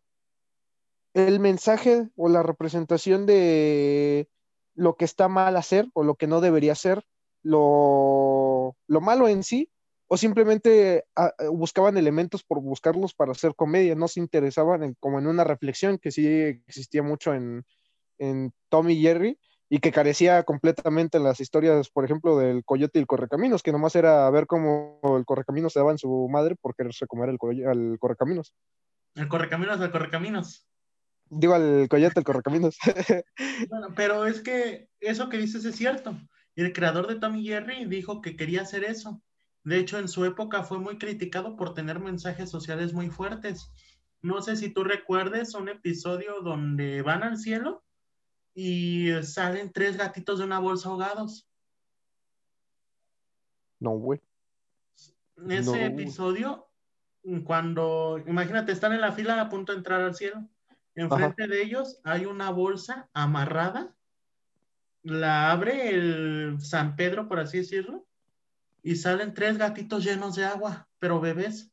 el 1.14 1.40
mensaje 1.40 2.08
o 2.16 2.28
la 2.28 2.42
representación 2.42 3.26
de 3.26 4.28
lo 4.74 4.96
que 4.96 5.04
está 5.04 5.28
mal 5.28 5.56
hacer 5.56 5.88
o 5.94 6.02
lo 6.02 6.16
que 6.16 6.26
no 6.26 6.40
debería 6.40 6.74
ser, 6.74 7.04
lo, 7.42 8.76
lo 8.86 9.00
malo 9.00 9.28
en 9.28 9.44
sí, 9.44 9.70
o 10.14 10.16
simplemente 10.16 11.06
ah, 11.16 11.34
eh, 11.40 11.48
buscaban 11.48 11.96
elementos 11.96 12.44
por 12.44 12.60
buscarlos 12.60 13.14
para 13.14 13.32
hacer 13.32 13.56
comedia, 13.56 13.96
no 13.96 14.06
se 14.06 14.20
interesaban 14.20 14.84
en, 14.84 14.94
como 15.00 15.18
en 15.18 15.26
una 15.26 15.42
reflexión 15.42 15.98
que 15.98 16.12
sí 16.12 16.24
existía 16.68 17.02
mucho 17.02 17.34
en, 17.34 17.64
en 18.18 18.52
Tom 18.68 18.90
y 18.90 19.02
Jerry 19.02 19.40
y 19.68 19.80
que 19.80 19.90
carecía 19.90 20.44
completamente 20.44 21.18
en 21.18 21.24
las 21.24 21.40
historias, 21.40 21.90
por 21.90 22.04
ejemplo, 22.04 22.38
del 22.38 22.64
coyote 22.64 23.00
y 23.00 23.02
el 23.02 23.08
correcaminos, 23.08 23.64
que 23.64 23.72
nomás 23.72 23.96
era 23.96 24.30
ver 24.30 24.46
cómo 24.46 25.00
el 25.18 25.24
correcaminos 25.24 25.72
se 25.72 25.80
daba 25.80 25.90
en 25.90 25.98
su 25.98 26.28
madre 26.30 26.54
por 26.54 26.76
quererse 26.76 27.08
comer 27.08 27.30
el, 27.30 27.66
al 27.66 27.98
correcaminos. 27.98 28.54
El 29.16 29.26
correcaminos 29.26 29.80
del 29.80 29.90
correcaminos. 29.90 30.68
Digo 31.28 31.54
al 31.54 31.88
coyote, 31.88 32.20
el 32.20 32.24
correcaminos. 32.24 32.78
bueno, 33.68 33.88
pero 33.96 34.26
es 34.26 34.42
que 34.42 34.90
eso 35.00 35.28
que 35.28 35.38
dices 35.38 35.64
es 35.64 35.74
cierto. 35.74 36.16
El 36.54 36.72
creador 36.72 37.08
de 37.08 37.16
Tom 37.16 37.34
y 37.34 37.48
Jerry 37.48 37.86
dijo 37.86 38.20
que 38.20 38.36
quería 38.36 38.62
hacer 38.62 38.84
eso 38.84 39.20
de 39.64 39.78
hecho, 39.78 39.98
en 39.98 40.08
su 40.08 40.26
época 40.26 40.62
fue 40.62 40.78
muy 40.78 40.98
criticado 40.98 41.56
por 41.56 41.72
tener 41.72 41.98
mensajes 41.98 42.50
sociales 42.50 42.92
muy 42.92 43.08
fuertes. 43.08 43.72
No 44.20 44.42
sé 44.42 44.56
si 44.56 44.68
tú 44.70 44.84
recuerdes 44.84 45.54
un 45.54 45.70
episodio 45.70 46.42
donde 46.42 47.00
van 47.00 47.22
al 47.22 47.38
cielo 47.38 47.82
y 48.54 49.10
salen 49.22 49.72
tres 49.72 49.96
gatitos 49.96 50.38
de 50.38 50.44
una 50.44 50.58
bolsa 50.58 50.90
ahogados. 50.90 51.48
No, 53.80 53.92
güey. 53.92 54.20
En 55.38 55.50
ese 55.50 55.86
episodio, 55.86 56.68
cuando, 57.44 58.22
imagínate, 58.26 58.70
están 58.70 58.92
en 58.92 59.00
la 59.00 59.12
fila 59.12 59.40
a 59.40 59.48
punto 59.48 59.72
de 59.72 59.78
entrar 59.78 60.02
al 60.02 60.14
cielo. 60.14 60.46
Enfrente 60.94 61.48
de 61.48 61.62
ellos 61.62 62.00
hay 62.04 62.26
una 62.26 62.50
bolsa 62.50 63.08
amarrada. 63.14 63.94
La 65.02 65.50
abre 65.50 65.88
el 65.88 66.58
San 66.60 66.96
Pedro, 66.96 67.28
por 67.28 67.40
así 67.40 67.58
decirlo, 67.58 68.06
y 68.84 68.96
salen 68.96 69.32
tres 69.32 69.56
gatitos 69.56 70.04
llenos 70.04 70.36
de 70.36 70.44
agua, 70.44 70.86
pero 70.98 71.18
bebés. 71.18 71.72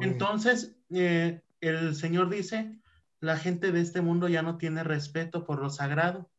Entonces, 0.00 0.76
eh, 0.90 1.42
el 1.60 1.96
Señor 1.96 2.30
dice, 2.30 2.80
la 3.18 3.36
gente 3.36 3.72
de 3.72 3.80
este 3.80 4.00
mundo 4.00 4.28
ya 4.28 4.42
no 4.42 4.56
tiene 4.56 4.84
respeto 4.84 5.44
por 5.44 5.58
lo 5.58 5.68
sagrado. 5.68 6.30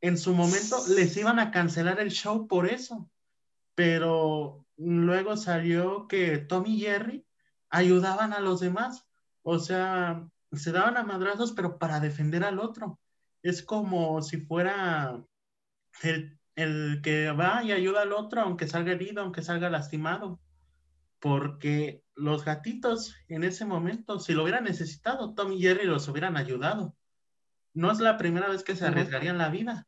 En 0.00 0.16
su 0.16 0.32
momento 0.34 0.78
les 0.88 1.14
iban 1.18 1.38
a 1.38 1.50
cancelar 1.50 2.00
el 2.00 2.10
show 2.10 2.48
por 2.48 2.66
eso, 2.66 3.10
pero 3.74 4.64
luego 4.78 5.36
salió 5.36 6.08
que 6.08 6.38
Tom 6.38 6.64
y 6.66 6.80
Jerry 6.80 7.26
ayudaban 7.68 8.32
a 8.32 8.40
los 8.40 8.60
demás, 8.60 9.06
o 9.42 9.58
sea, 9.58 10.26
se 10.52 10.72
daban 10.72 10.96
a 10.96 11.04
madrazos, 11.04 11.52
pero 11.52 11.78
para 11.78 12.00
defender 12.00 12.42
al 12.44 12.58
otro. 12.58 12.98
Es 13.42 13.62
como 13.62 14.22
si 14.22 14.38
fuera 14.38 15.22
el 16.02 16.39
el 16.60 17.00
que 17.02 17.30
va 17.32 17.62
y 17.64 17.72
ayuda 17.72 18.02
al 18.02 18.12
otro, 18.12 18.40
aunque 18.40 18.68
salga 18.68 18.92
herido, 18.92 19.22
aunque 19.22 19.42
salga 19.42 19.70
lastimado. 19.70 20.40
Porque 21.18 22.02
los 22.14 22.44
gatitos 22.44 23.14
en 23.28 23.44
ese 23.44 23.64
momento, 23.64 24.20
si 24.20 24.32
lo 24.32 24.42
hubieran 24.42 24.64
necesitado, 24.64 25.34
Tom 25.34 25.52
y 25.52 25.60
Jerry 25.60 25.86
los 25.86 26.08
hubieran 26.08 26.36
ayudado. 26.36 26.96
No 27.74 27.90
es 27.92 28.00
la 28.00 28.16
primera 28.16 28.48
vez 28.48 28.64
que 28.64 28.76
se 28.76 28.86
arriesgarían 28.86 29.38
la 29.38 29.48
vida. 29.48 29.86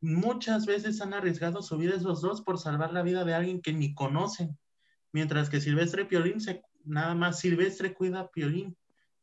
Muchas 0.00 0.66
veces 0.66 1.00
han 1.00 1.14
arriesgado 1.14 1.62
su 1.62 1.76
vida 1.76 1.94
esos 1.94 2.20
dos 2.20 2.42
por 2.42 2.58
salvar 2.58 2.92
la 2.92 3.02
vida 3.02 3.24
de 3.24 3.34
alguien 3.34 3.60
que 3.60 3.72
ni 3.72 3.94
conocen. 3.94 4.58
Mientras 5.12 5.50
que 5.50 5.60
Silvestre 5.60 6.02
y 6.02 6.06
Piolín, 6.06 6.40
se, 6.40 6.62
nada 6.84 7.14
más 7.14 7.38
Silvestre 7.38 7.94
cuida 7.94 8.20
a 8.20 8.30
Piolín. 8.30 8.76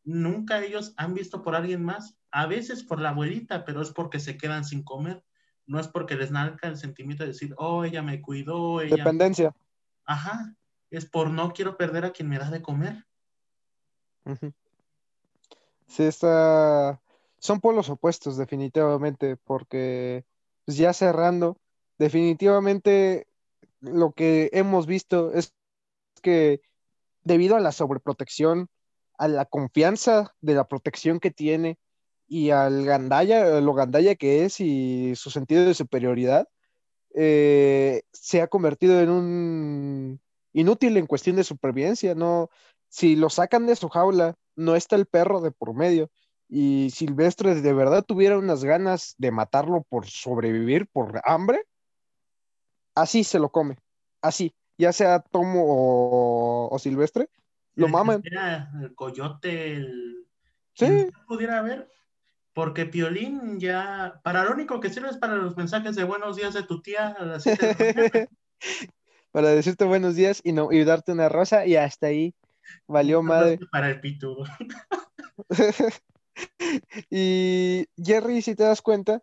Nunca 0.03 0.63
ellos 0.63 0.93
han 0.97 1.13
visto 1.13 1.41
por 1.41 1.55
alguien 1.55 1.83
más. 1.83 2.15
A 2.31 2.45
veces 2.45 2.83
por 2.83 3.01
la 3.01 3.09
abuelita, 3.09 3.65
pero 3.65 3.81
es 3.81 3.89
porque 3.91 4.19
se 4.19 4.37
quedan 4.37 4.63
sin 4.63 4.83
comer 4.83 5.23
no 5.69 5.79
es 5.79 5.87
porque 5.87 6.15
les 6.15 6.31
nalca 6.31 6.67
el 6.67 6.77
sentimiento 6.77 7.23
de 7.23 7.29
decir, 7.29 7.53
oh, 7.57 7.83
ella 7.83 8.01
me 8.01 8.21
cuidó. 8.21 8.81
Ella... 8.81 8.95
Dependencia. 8.95 9.55
Ajá, 10.03 10.55
es 10.89 11.05
por 11.05 11.29
no 11.29 11.53
quiero 11.53 11.77
perder 11.77 12.05
a 12.05 12.11
quien 12.11 12.27
me 12.27 12.39
da 12.39 12.49
de 12.49 12.63
comer. 12.63 13.05
Sí, 15.85 16.03
está... 16.03 16.99
Son 17.37 17.61
polos 17.61 17.89
opuestos, 17.89 18.35
definitivamente, 18.35 19.37
porque 19.37 20.25
pues 20.65 20.75
ya 20.75 20.91
cerrando, 20.91 21.57
definitivamente 21.99 23.27
lo 23.79 24.11
que 24.11 24.49
hemos 24.51 24.87
visto 24.87 25.31
es 25.33 25.53
que 26.21 26.61
debido 27.23 27.55
a 27.55 27.59
la 27.61 27.71
sobreprotección, 27.71 28.69
a 29.19 29.27
la 29.27 29.45
confianza 29.45 30.33
de 30.41 30.55
la 30.55 30.67
protección 30.67 31.19
que 31.19 31.29
tiene, 31.31 31.77
y 32.29 32.51
al 32.51 32.85
Gandaya, 32.85 33.59
lo 33.59 33.73
Gandaya 33.73 34.15
que 34.15 34.45
es 34.45 34.59
y 34.61 35.15
su 35.15 35.31
sentido 35.31 35.65
de 35.65 35.73
superioridad, 35.73 36.47
eh, 37.15 38.03
se 38.13 38.41
ha 38.41 38.47
convertido 38.47 39.01
en 39.01 39.09
un 39.09 40.21
inútil 40.53 40.95
en 40.97 41.07
cuestión 41.07 41.35
de 41.35 41.43
supervivencia, 41.43 42.13
¿no? 42.13 42.49
Si 42.87 43.15
lo 43.15 43.29
sacan 43.29 43.65
de 43.65 43.75
su 43.75 43.89
jaula, 43.89 44.35
no 44.55 44.75
está 44.75 44.95
el 44.95 45.07
perro 45.07 45.41
de 45.41 45.51
por 45.51 45.73
medio. 45.73 46.11
Y 46.47 46.91
Silvestre 46.91 47.55
de 47.55 47.73
verdad 47.73 48.03
tuviera 48.03 48.37
unas 48.37 48.63
ganas 48.63 49.15
de 49.17 49.31
matarlo 49.31 49.83
por 49.89 50.05
sobrevivir, 50.07 50.87
por 50.87 51.21
hambre, 51.25 51.63
así 52.95 53.23
se 53.23 53.39
lo 53.39 53.49
come, 53.49 53.77
así, 54.21 54.53
ya 54.77 54.93
sea 54.93 55.19
Tomo 55.19 55.63
o, 56.71 56.79
Silvestre, 56.79 57.29
lo 57.75 57.87
maman. 57.87 58.23
El 58.81 58.95
coyote, 58.95 59.73
el... 59.73 60.27
Sí. 60.73 61.07
Pudiera 61.27 61.59
haber, 61.59 61.87
porque 62.59 62.85
Piolín 62.85 63.57
ya, 63.57 64.19
para 64.21 64.43
lo 64.43 64.51
único 64.51 64.81
que 64.81 64.89
sirve 64.89 65.07
es 65.07 65.15
para 65.15 65.35
los 65.35 65.55
mensajes 65.55 65.95
de 65.95 66.03
buenos 66.03 66.35
días 66.35 66.53
de 66.53 66.63
tu 66.63 66.81
tía 66.81 67.07
a 67.07 67.23
las 67.23 67.45
para 69.31 69.47
decirte 69.51 69.85
buenos 69.85 70.17
días 70.17 70.41
y, 70.43 70.51
no, 70.51 70.69
y 70.69 70.83
darte 70.83 71.13
una 71.13 71.29
rosa 71.29 71.65
y 71.65 71.77
hasta 71.77 72.07
ahí 72.07 72.35
valió 72.85 73.23
madre. 73.23 73.59
Para 73.71 73.89
el 73.89 74.01
pitudo. 74.01 74.43
y 77.09 77.87
Jerry, 77.95 78.41
si 78.41 78.55
te 78.55 78.63
das 78.63 78.81
cuenta, 78.81 79.21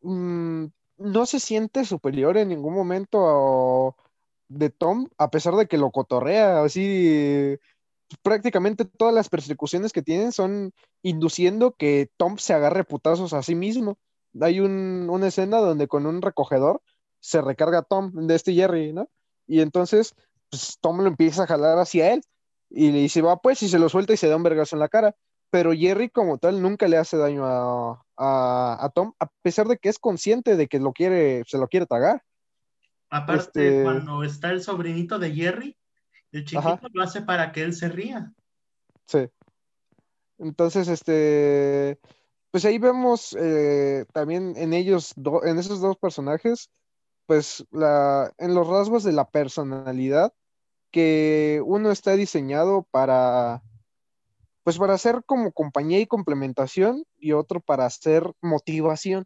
mm, 0.00 0.64
no 0.96 1.26
se 1.26 1.40
siente 1.40 1.84
superior 1.84 2.38
en 2.38 2.48
ningún 2.48 2.72
momento 2.72 3.94
de 4.48 4.70
Tom, 4.70 5.10
a 5.18 5.30
pesar 5.30 5.54
de 5.56 5.66
que 5.66 5.76
lo 5.76 5.90
cotorrea 5.90 6.62
así 6.62 7.58
prácticamente 8.22 8.84
todas 8.84 9.14
las 9.14 9.28
persecuciones 9.28 9.92
que 9.92 10.02
tienen 10.02 10.32
son 10.32 10.72
induciendo 11.02 11.72
que 11.72 12.10
Tom 12.16 12.38
se 12.38 12.54
agarre 12.54 12.84
putazos 12.84 13.32
a 13.32 13.42
sí 13.42 13.54
mismo. 13.54 13.98
Hay 14.40 14.60
una 14.60 15.26
escena 15.26 15.58
donde 15.58 15.88
con 15.88 16.06
un 16.06 16.22
recogedor 16.22 16.82
se 17.20 17.40
recarga 17.40 17.82
Tom 17.82 18.12
de 18.26 18.34
este 18.34 18.52
Jerry, 18.52 18.92
¿no? 18.92 19.08
Y 19.46 19.60
entonces 19.60 20.14
pues, 20.50 20.78
Tom 20.80 21.00
lo 21.00 21.08
empieza 21.08 21.44
a 21.44 21.46
jalar 21.46 21.78
hacia 21.78 22.12
él 22.12 22.22
y 22.70 22.90
le 22.90 22.98
dice, 22.98 23.22
va 23.22 23.40
pues, 23.40 23.62
y 23.62 23.68
se 23.68 23.78
lo 23.78 23.88
suelta 23.88 24.12
y 24.12 24.16
se 24.16 24.28
da 24.28 24.36
un 24.36 24.42
vergazo 24.42 24.76
en 24.76 24.80
la 24.80 24.88
cara. 24.88 25.14
Pero 25.50 25.72
Jerry 25.72 26.10
como 26.10 26.38
tal 26.38 26.60
nunca 26.60 26.88
le 26.88 26.96
hace 26.96 27.16
daño 27.16 27.44
a, 27.46 28.90
Tom, 28.94 29.12
a 29.20 29.28
pesar 29.42 29.68
de 29.68 29.78
que 29.78 29.88
es 29.88 29.98
consciente 29.98 30.56
de 30.56 30.66
que 30.66 30.80
lo 30.80 30.92
quiere, 30.92 31.44
se 31.46 31.58
lo 31.58 31.68
quiere 31.68 31.86
tragar. 31.86 32.22
Aparte, 33.10 33.68
este 33.68 33.82
cuando 33.84 34.24
está 34.24 34.50
el 34.50 34.62
sobrinito 34.62 35.20
de 35.20 35.32
Jerry, 35.32 35.76
el 36.38 36.44
chiquito 36.44 36.88
lo 36.92 37.02
hace 37.02 37.22
para 37.22 37.52
que 37.52 37.62
él 37.62 37.74
se 37.74 37.88
ría. 37.88 38.32
Sí. 39.06 39.28
Entonces, 40.38 40.88
este, 40.88 42.00
pues 42.50 42.64
ahí 42.64 42.78
vemos 42.78 43.36
eh, 43.38 44.04
también 44.12 44.54
en 44.56 44.72
ellos, 44.74 45.14
en 45.44 45.58
esos 45.58 45.80
dos 45.80 45.96
personajes, 45.96 46.70
pues 47.26 47.64
la, 47.70 48.32
en 48.38 48.54
los 48.54 48.66
rasgos 48.66 49.04
de 49.04 49.12
la 49.12 49.30
personalidad, 49.30 50.32
que 50.90 51.62
uno 51.64 51.90
está 51.90 52.16
diseñado 52.16 52.86
para, 52.90 53.62
pues 54.64 54.78
para 54.78 54.98
ser 54.98 55.22
como 55.24 55.52
compañía 55.52 56.00
y 56.00 56.06
complementación 56.06 57.04
y 57.16 57.32
otro 57.32 57.60
para 57.60 57.88
ser 57.90 58.32
motivación, 58.40 59.24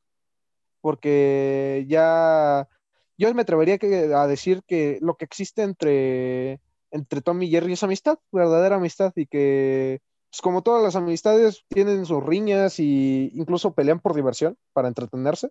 porque 0.83 1.87
ya, 1.89 2.69
yo 3.17 3.35
me 3.35 3.43
atrevería 3.43 3.79
a 4.15 4.27
decir 4.27 4.63
que 4.67 4.99
lo 5.01 5.17
que 5.17 5.25
existe 5.25 5.63
entre 5.63 6.61
entre 6.91 7.21
Tom 7.21 7.43
y 7.43 7.51
Jerry 7.51 7.75
es 7.75 7.83
amistad, 7.83 8.19
verdadera 8.33 8.77
amistad, 8.77 9.13
y 9.17 9.27
que 9.27 10.01
pues, 10.31 10.41
como 10.43 10.63
todas 10.63 10.83
las 10.83 10.97
amistades, 10.97 11.65
tienen 11.69 12.05
sus 12.07 12.23
riñas 12.25 12.79
y 12.81 13.31
incluso 13.35 13.73
pelean 13.73 14.01
por 14.01 14.15
diversión, 14.15 14.57
para 14.73 14.89
entretenerse. 14.89 15.51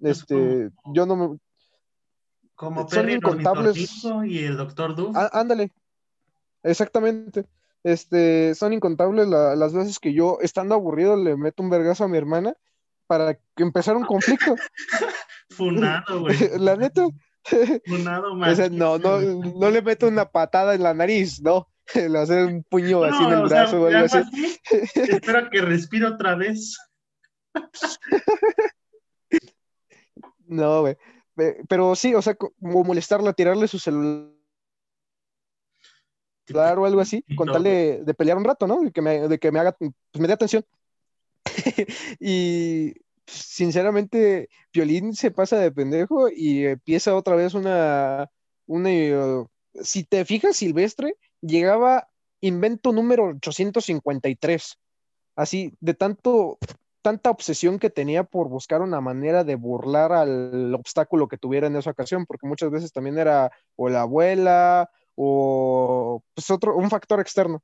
Este, 0.00 0.70
yo 0.92 1.06
no 1.06 1.16
me... 1.16 1.38
Como 2.54 2.88
son 2.88 3.10
incontables. 3.10 4.04
Y 4.26 4.44
el 4.44 4.56
doctor 4.56 4.94
Du. 4.94 5.12
ándale, 5.32 5.72
exactamente. 6.62 7.44
Este, 7.82 8.54
son 8.54 8.72
incontables 8.72 9.28
las 9.28 9.72
veces 9.74 9.98
que 9.98 10.14
yo, 10.14 10.38
estando 10.40 10.74
aburrido, 10.74 11.16
le 11.16 11.36
meto 11.36 11.62
un 11.62 11.70
vergazo 11.70 12.04
a 12.04 12.08
mi 12.08 12.16
hermana 12.16 12.54
para 13.06 13.34
que 13.34 13.62
empezara 13.62 13.98
un 13.98 14.06
conflicto. 14.06 14.56
Funado, 15.50 16.20
güey. 16.20 16.36
la 16.58 16.76
neta. 16.76 17.06
Más. 18.36 18.70
no, 18.70 18.98
no, 18.98 19.20
no 19.20 19.70
le 19.70 19.82
meto 19.82 20.08
una 20.08 20.24
patada 20.30 20.74
en 20.74 20.82
la 20.82 20.94
nariz, 20.94 21.40
no. 21.40 21.68
Le 21.94 22.18
hace 22.18 22.44
un 22.44 22.64
puño 22.64 23.04
así 23.04 23.22
en 23.22 23.32
el 23.32 23.42
brazo. 23.44 23.82
o 23.82 23.86
algo 23.86 24.04
así. 24.04 24.18
Espero 24.94 25.48
que 25.50 25.60
respire 25.60 26.06
otra 26.06 26.34
vez. 26.34 26.76
no, 30.46 30.80
güey. 30.80 30.96
Pero 31.68 31.94
sí, 31.94 32.14
o 32.14 32.22
sea, 32.22 32.34
como 32.34 32.82
molestarla, 32.82 33.34
tirarle 33.34 33.68
su 33.68 33.78
celular 33.78 34.32
o 36.54 36.86
algo 36.86 37.00
así, 37.00 37.24
con 37.36 37.48
tal 37.52 37.62
de, 37.62 38.14
pelear 38.16 38.38
un 38.38 38.44
rato, 38.44 38.66
¿no? 38.66 38.80
De 38.80 38.90
que 38.90 39.02
me, 39.02 39.28
de 39.28 39.38
que 39.38 39.52
me 39.52 39.60
haga, 39.60 39.72
pues 39.72 39.92
me 40.18 40.26
dé 40.26 40.32
atención. 40.32 40.64
y 42.20 42.94
sinceramente, 43.26 44.48
Violín 44.72 45.14
se 45.14 45.30
pasa 45.30 45.58
de 45.58 45.72
pendejo 45.72 46.28
y 46.28 46.66
empieza 46.66 47.16
otra 47.16 47.36
vez 47.36 47.54
una, 47.54 48.28
una, 48.66 49.46
si 49.74 50.04
te 50.04 50.24
fijas, 50.24 50.56
Silvestre 50.56 51.16
llegaba 51.40 52.08
invento 52.40 52.92
número 52.92 53.26
853, 53.26 54.78
así, 55.36 55.72
de 55.80 55.94
tanto, 55.94 56.58
tanta 57.02 57.30
obsesión 57.30 57.78
que 57.78 57.90
tenía 57.90 58.24
por 58.24 58.48
buscar 58.48 58.82
una 58.82 59.00
manera 59.00 59.44
de 59.44 59.56
burlar 59.56 60.12
al 60.12 60.74
obstáculo 60.74 61.28
que 61.28 61.38
tuviera 61.38 61.66
en 61.66 61.76
esa 61.76 61.90
ocasión, 61.90 62.26
porque 62.26 62.46
muchas 62.46 62.70
veces 62.70 62.92
también 62.92 63.18
era 63.18 63.50
o 63.76 63.88
la 63.88 64.02
abuela 64.02 64.90
o 65.14 66.22
pues 66.34 66.50
otro, 66.50 66.76
un 66.76 66.90
factor 66.90 67.20
externo, 67.20 67.62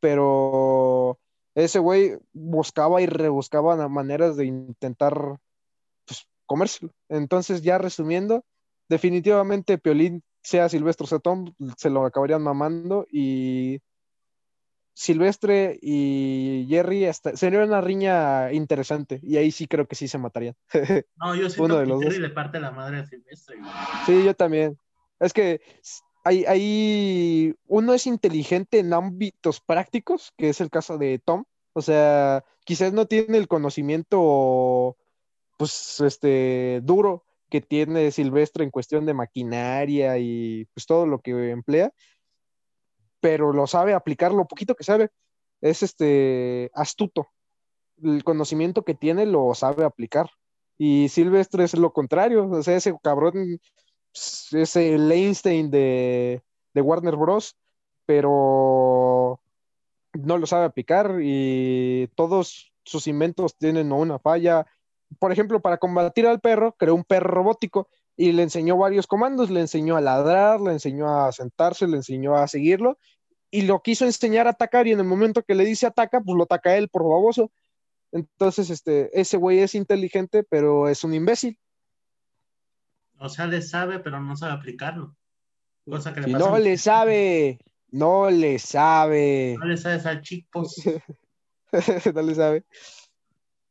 pero 0.00 1.18
ese 1.54 1.78
güey 1.78 2.18
buscaba 2.32 3.00
y 3.02 3.06
rebuscaba 3.06 3.88
maneras 3.88 4.36
de 4.36 4.46
intentar 4.46 5.38
pues, 6.06 6.26
comérselo. 6.46 6.92
Entonces, 7.08 7.62
ya 7.62 7.78
resumiendo, 7.78 8.44
definitivamente 8.88 9.78
Piolín, 9.78 10.22
sea 10.42 10.68
Silvestre 10.68 11.06
o 11.10 11.20
Tom, 11.20 11.54
se 11.76 11.90
lo 11.90 12.04
acabarían 12.04 12.42
mamando 12.42 13.06
y 13.10 13.80
Silvestre 14.94 15.78
y 15.80 16.66
Jerry 16.68 17.08
sería 17.34 17.64
una 17.64 17.80
riña 17.80 18.52
interesante 18.52 19.20
y 19.22 19.36
ahí 19.36 19.50
sí 19.50 19.66
creo 19.66 19.86
que 19.86 19.94
sí 19.94 20.08
se 20.08 20.18
matarían. 20.18 20.54
No, 21.16 21.34
yo 21.34 21.48
siento 21.50 21.64
Uno 21.64 21.78
de 21.78 21.86
que 21.86 22.04
Jerry 22.04 22.18
le 22.18 22.30
parte 22.30 22.60
la 22.60 22.72
madre 22.72 22.98
a 22.98 23.06
Silvestre. 23.06 23.56
Sí, 24.04 24.22
yo 24.24 24.34
también. 24.34 24.76
Es 25.18 25.32
que 25.32 25.60
hay, 26.24 27.54
uno 27.66 27.94
es 27.94 28.06
inteligente 28.06 28.78
en 28.78 28.92
ámbitos 28.92 29.60
prácticos, 29.60 30.32
que 30.36 30.48
es 30.48 30.60
el 30.60 30.70
caso 30.70 30.98
de 30.98 31.18
Tom. 31.18 31.44
O 31.72 31.82
sea, 31.82 32.44
quizás 32.64 32.92
no 32.92 33.06
tiene 33.06 33.38
el 33.38 33.48
conocimiento, 33.48 34.96
pues, 35.58 36.00
este, 36.00 36.80
duro 36.82 37.24
que 37.52 37.60
tiene 37.60 38.10
Silvestre 38.10 38.64
en 38.64 38.70
cuestión 38.70 39.04
de 39.04 39.14
maquinaria 39.14 40.16
y 40.18 40.66
pues 40.72 40.86
todo 40.86 41.06
lo 41.06 41.20
que 41.20 41.50
emplea, 41.50 41.92
pero 43.20 43.52
lo 43.52 43.66
sabe 43.66 43.92
aplicar, 43.92 44.32
lo 44.32 44.46
poquito 44.46 44.74
que 44.74 44.84
sabe, 44.84 45.10
es 45.60 45.82
este 45.82 46.70
astuto. 46.74 47.28
El 48.02 48.24
conocimiento 48.24 48.84
que 48.84 48.94
tiene 48.94 49.26
lo 49.26 49.54
sabe 49.54 49.84
aplicar. 49.84 50.30
Y 50.78 51.10
Silvestre 51.10 51.64
es 51.64 51.74
lo 51.74 51.92
contrario, 51.92 52.48
o 52.48 52.62
sea, 52.62 52.76
ese 52.76 52.94
cabrón 53.02 53.60
es 54.12 54.76
el 54.76 55.10
Einstein 55.10 55.70
de, 55.70 56.42
Warner 56.74 57.16
Bros., 57.16 57.56
pero 58.06 59.40
no 60.12 60.38
lo 60.38 60.46
sabe 60.46 60.66
aplicar 60.66 61.18
y 61.22 62.08
todos 62.14 62.72
sus 62.84 63.06
inventos 63.06 63.56
tienen 63.56 63.92
una 63.92 64.18
falla. 64.18 64.66
Por 65.18 65.32
ejemplo, 65.32 65.60
para 65.60 65.78
combatir 65.78 66.26
al 66.26 66.40
perro, 66.40 66.72
creó 66.72 66.94
un 66.94 67.04
perro 67.04 67.28
robótico 67.28 67.88
y 68.16 68.32
le 68.32 68.42
enseñó 68.42 68.76
varios 68.76 69.06
comandos, 69.06 69.50
le 69.50 69.60
enseñó 69.60 69.96
a 69.96 70.00
ladrar, 70.00 70.60
le 70.60 70.72
enseñó 70.72 71.08
a 71.08 71.32
sentarse, 71.32 71.86
le 71.86 71.96
enseñó 71.96 72.36
a 72.36 72.48
seguirlo 72.48 72.98
y 73.52 73.62
lo 73.62 73.82
quiso 73.82 74.06
enseñar 74.06 74.46
a 74.46 74.50
atacar 74.50 74.86
y 74.86 74.92
en 74.92 74.98
el 74.98 75.06
momento 75.06 75.42
que 75.42 75.54
le 75.54 75.64
dice 75.64 75.86
ataca, 75.86 76.20
pues 76.22 76.36
lo 76.36 76.44
ataca 76.44 76.76
él 76.76 76.88
por 76.88 77.02
baboso. 77.02 77.52
Entonces, 78.10 78.70
este, 78.70 79.10
ese 79.18 79.36
güey 79.36 79.58
es 79.60 79.74
inteligente, 79.74 80.42
pero 80.42 80.88
es 80.88 81.04
un 81.04 81.14
imbécil. 81.14 81.58
O 83.22 83.28
sea, 83.28 83.46
le 83.46 83.62
sabe, 83.62 84.00
pero 84.00 84.20
no 84.20 84.36
sabe 84.36 84.52
aplicarlo. 84.52 85.16
Cosa 85.88 86.12
que 86.12 86.22
le 86.22 86.32
no 86.32 86.58
le 86.58 86.76
sabe, 86.76 87.60
no 87.90 88.28
le 88.30 88.58
sabe. 88.58 89.56
No 89.58 89.66
le 89.66 89.76
sabe 89.76 90.08
al 90.08 90.22
chicos. 90.22 90.74
no 92.14 92.22
le 92.22 92.34
sabe. 92.34 92.64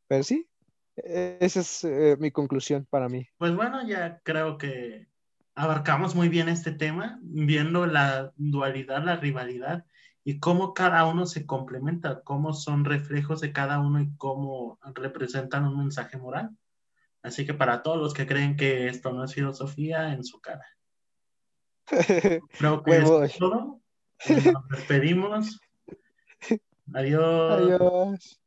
Pero 0.08 0.22
sí, 0.24 0.48
esa 0.96 1.60
es 1.60 1.84
eh, 1.84 2.16
mi 2.18 2.30
conclusión 2.30 2.86
para 2.88 3.10
mí. 3.10 3.28
Pues 3.36 3.54
bueno, 3.54 3.86
ya 3.86 4.20
creo 4.24 4.56
que 4.56 5.06
abarcamos 5.54 6.14
muy 6.14 6.30
bien 6.30 6.48
este 6.48 6.72
tema, 6.72 7.18
viendo 7.20 7.84
la 7.84 8.32
dualidad, 8.36 9.04
la 9.04 9.16
rivalidad 9.16 9.84
y 10.24 10.40
cómo 10.40 10.72
cada 10.72 11.04
uno 11.04 11.26
se 11.26 11.44
complementa, 11.44 12.22
cómo 12.22 12.54
son 12.54 12.86
reflejos 12.86 13.42
de 13.42 13.52
cada 13.52 13.80
uno 13.80 14.00
y 14.00 14.16
cómo 14.16 14.78
representan 14.94 15.66
un 15.66 15.76
mensaje 15.76 16.16
moral. 16.16 16.56
Así 17.22 17.46
que 17.46 17.54
para 17.54 17.82
todos 17.82 17.98
los 17.98 18.14
que 18.14 18.26
creen 18.26 18.56
que 18.56 18.88
esto 18.88 19.12
no 19.12 19.24
es 19.24 19.34
filosofía, 19.34 20.12
en 20.12 20.24
su 20.24 20.40
cara. 20.40 20.66
Creo 22.58 22.82
que 22.82 22.96
es 22.96 23.38
todo. 23.38 23.80
Nos 24.28 24.68
despedimos. 24.70 25.60
Adiós. 26.94 27.52
Adiós. 27.52 28.41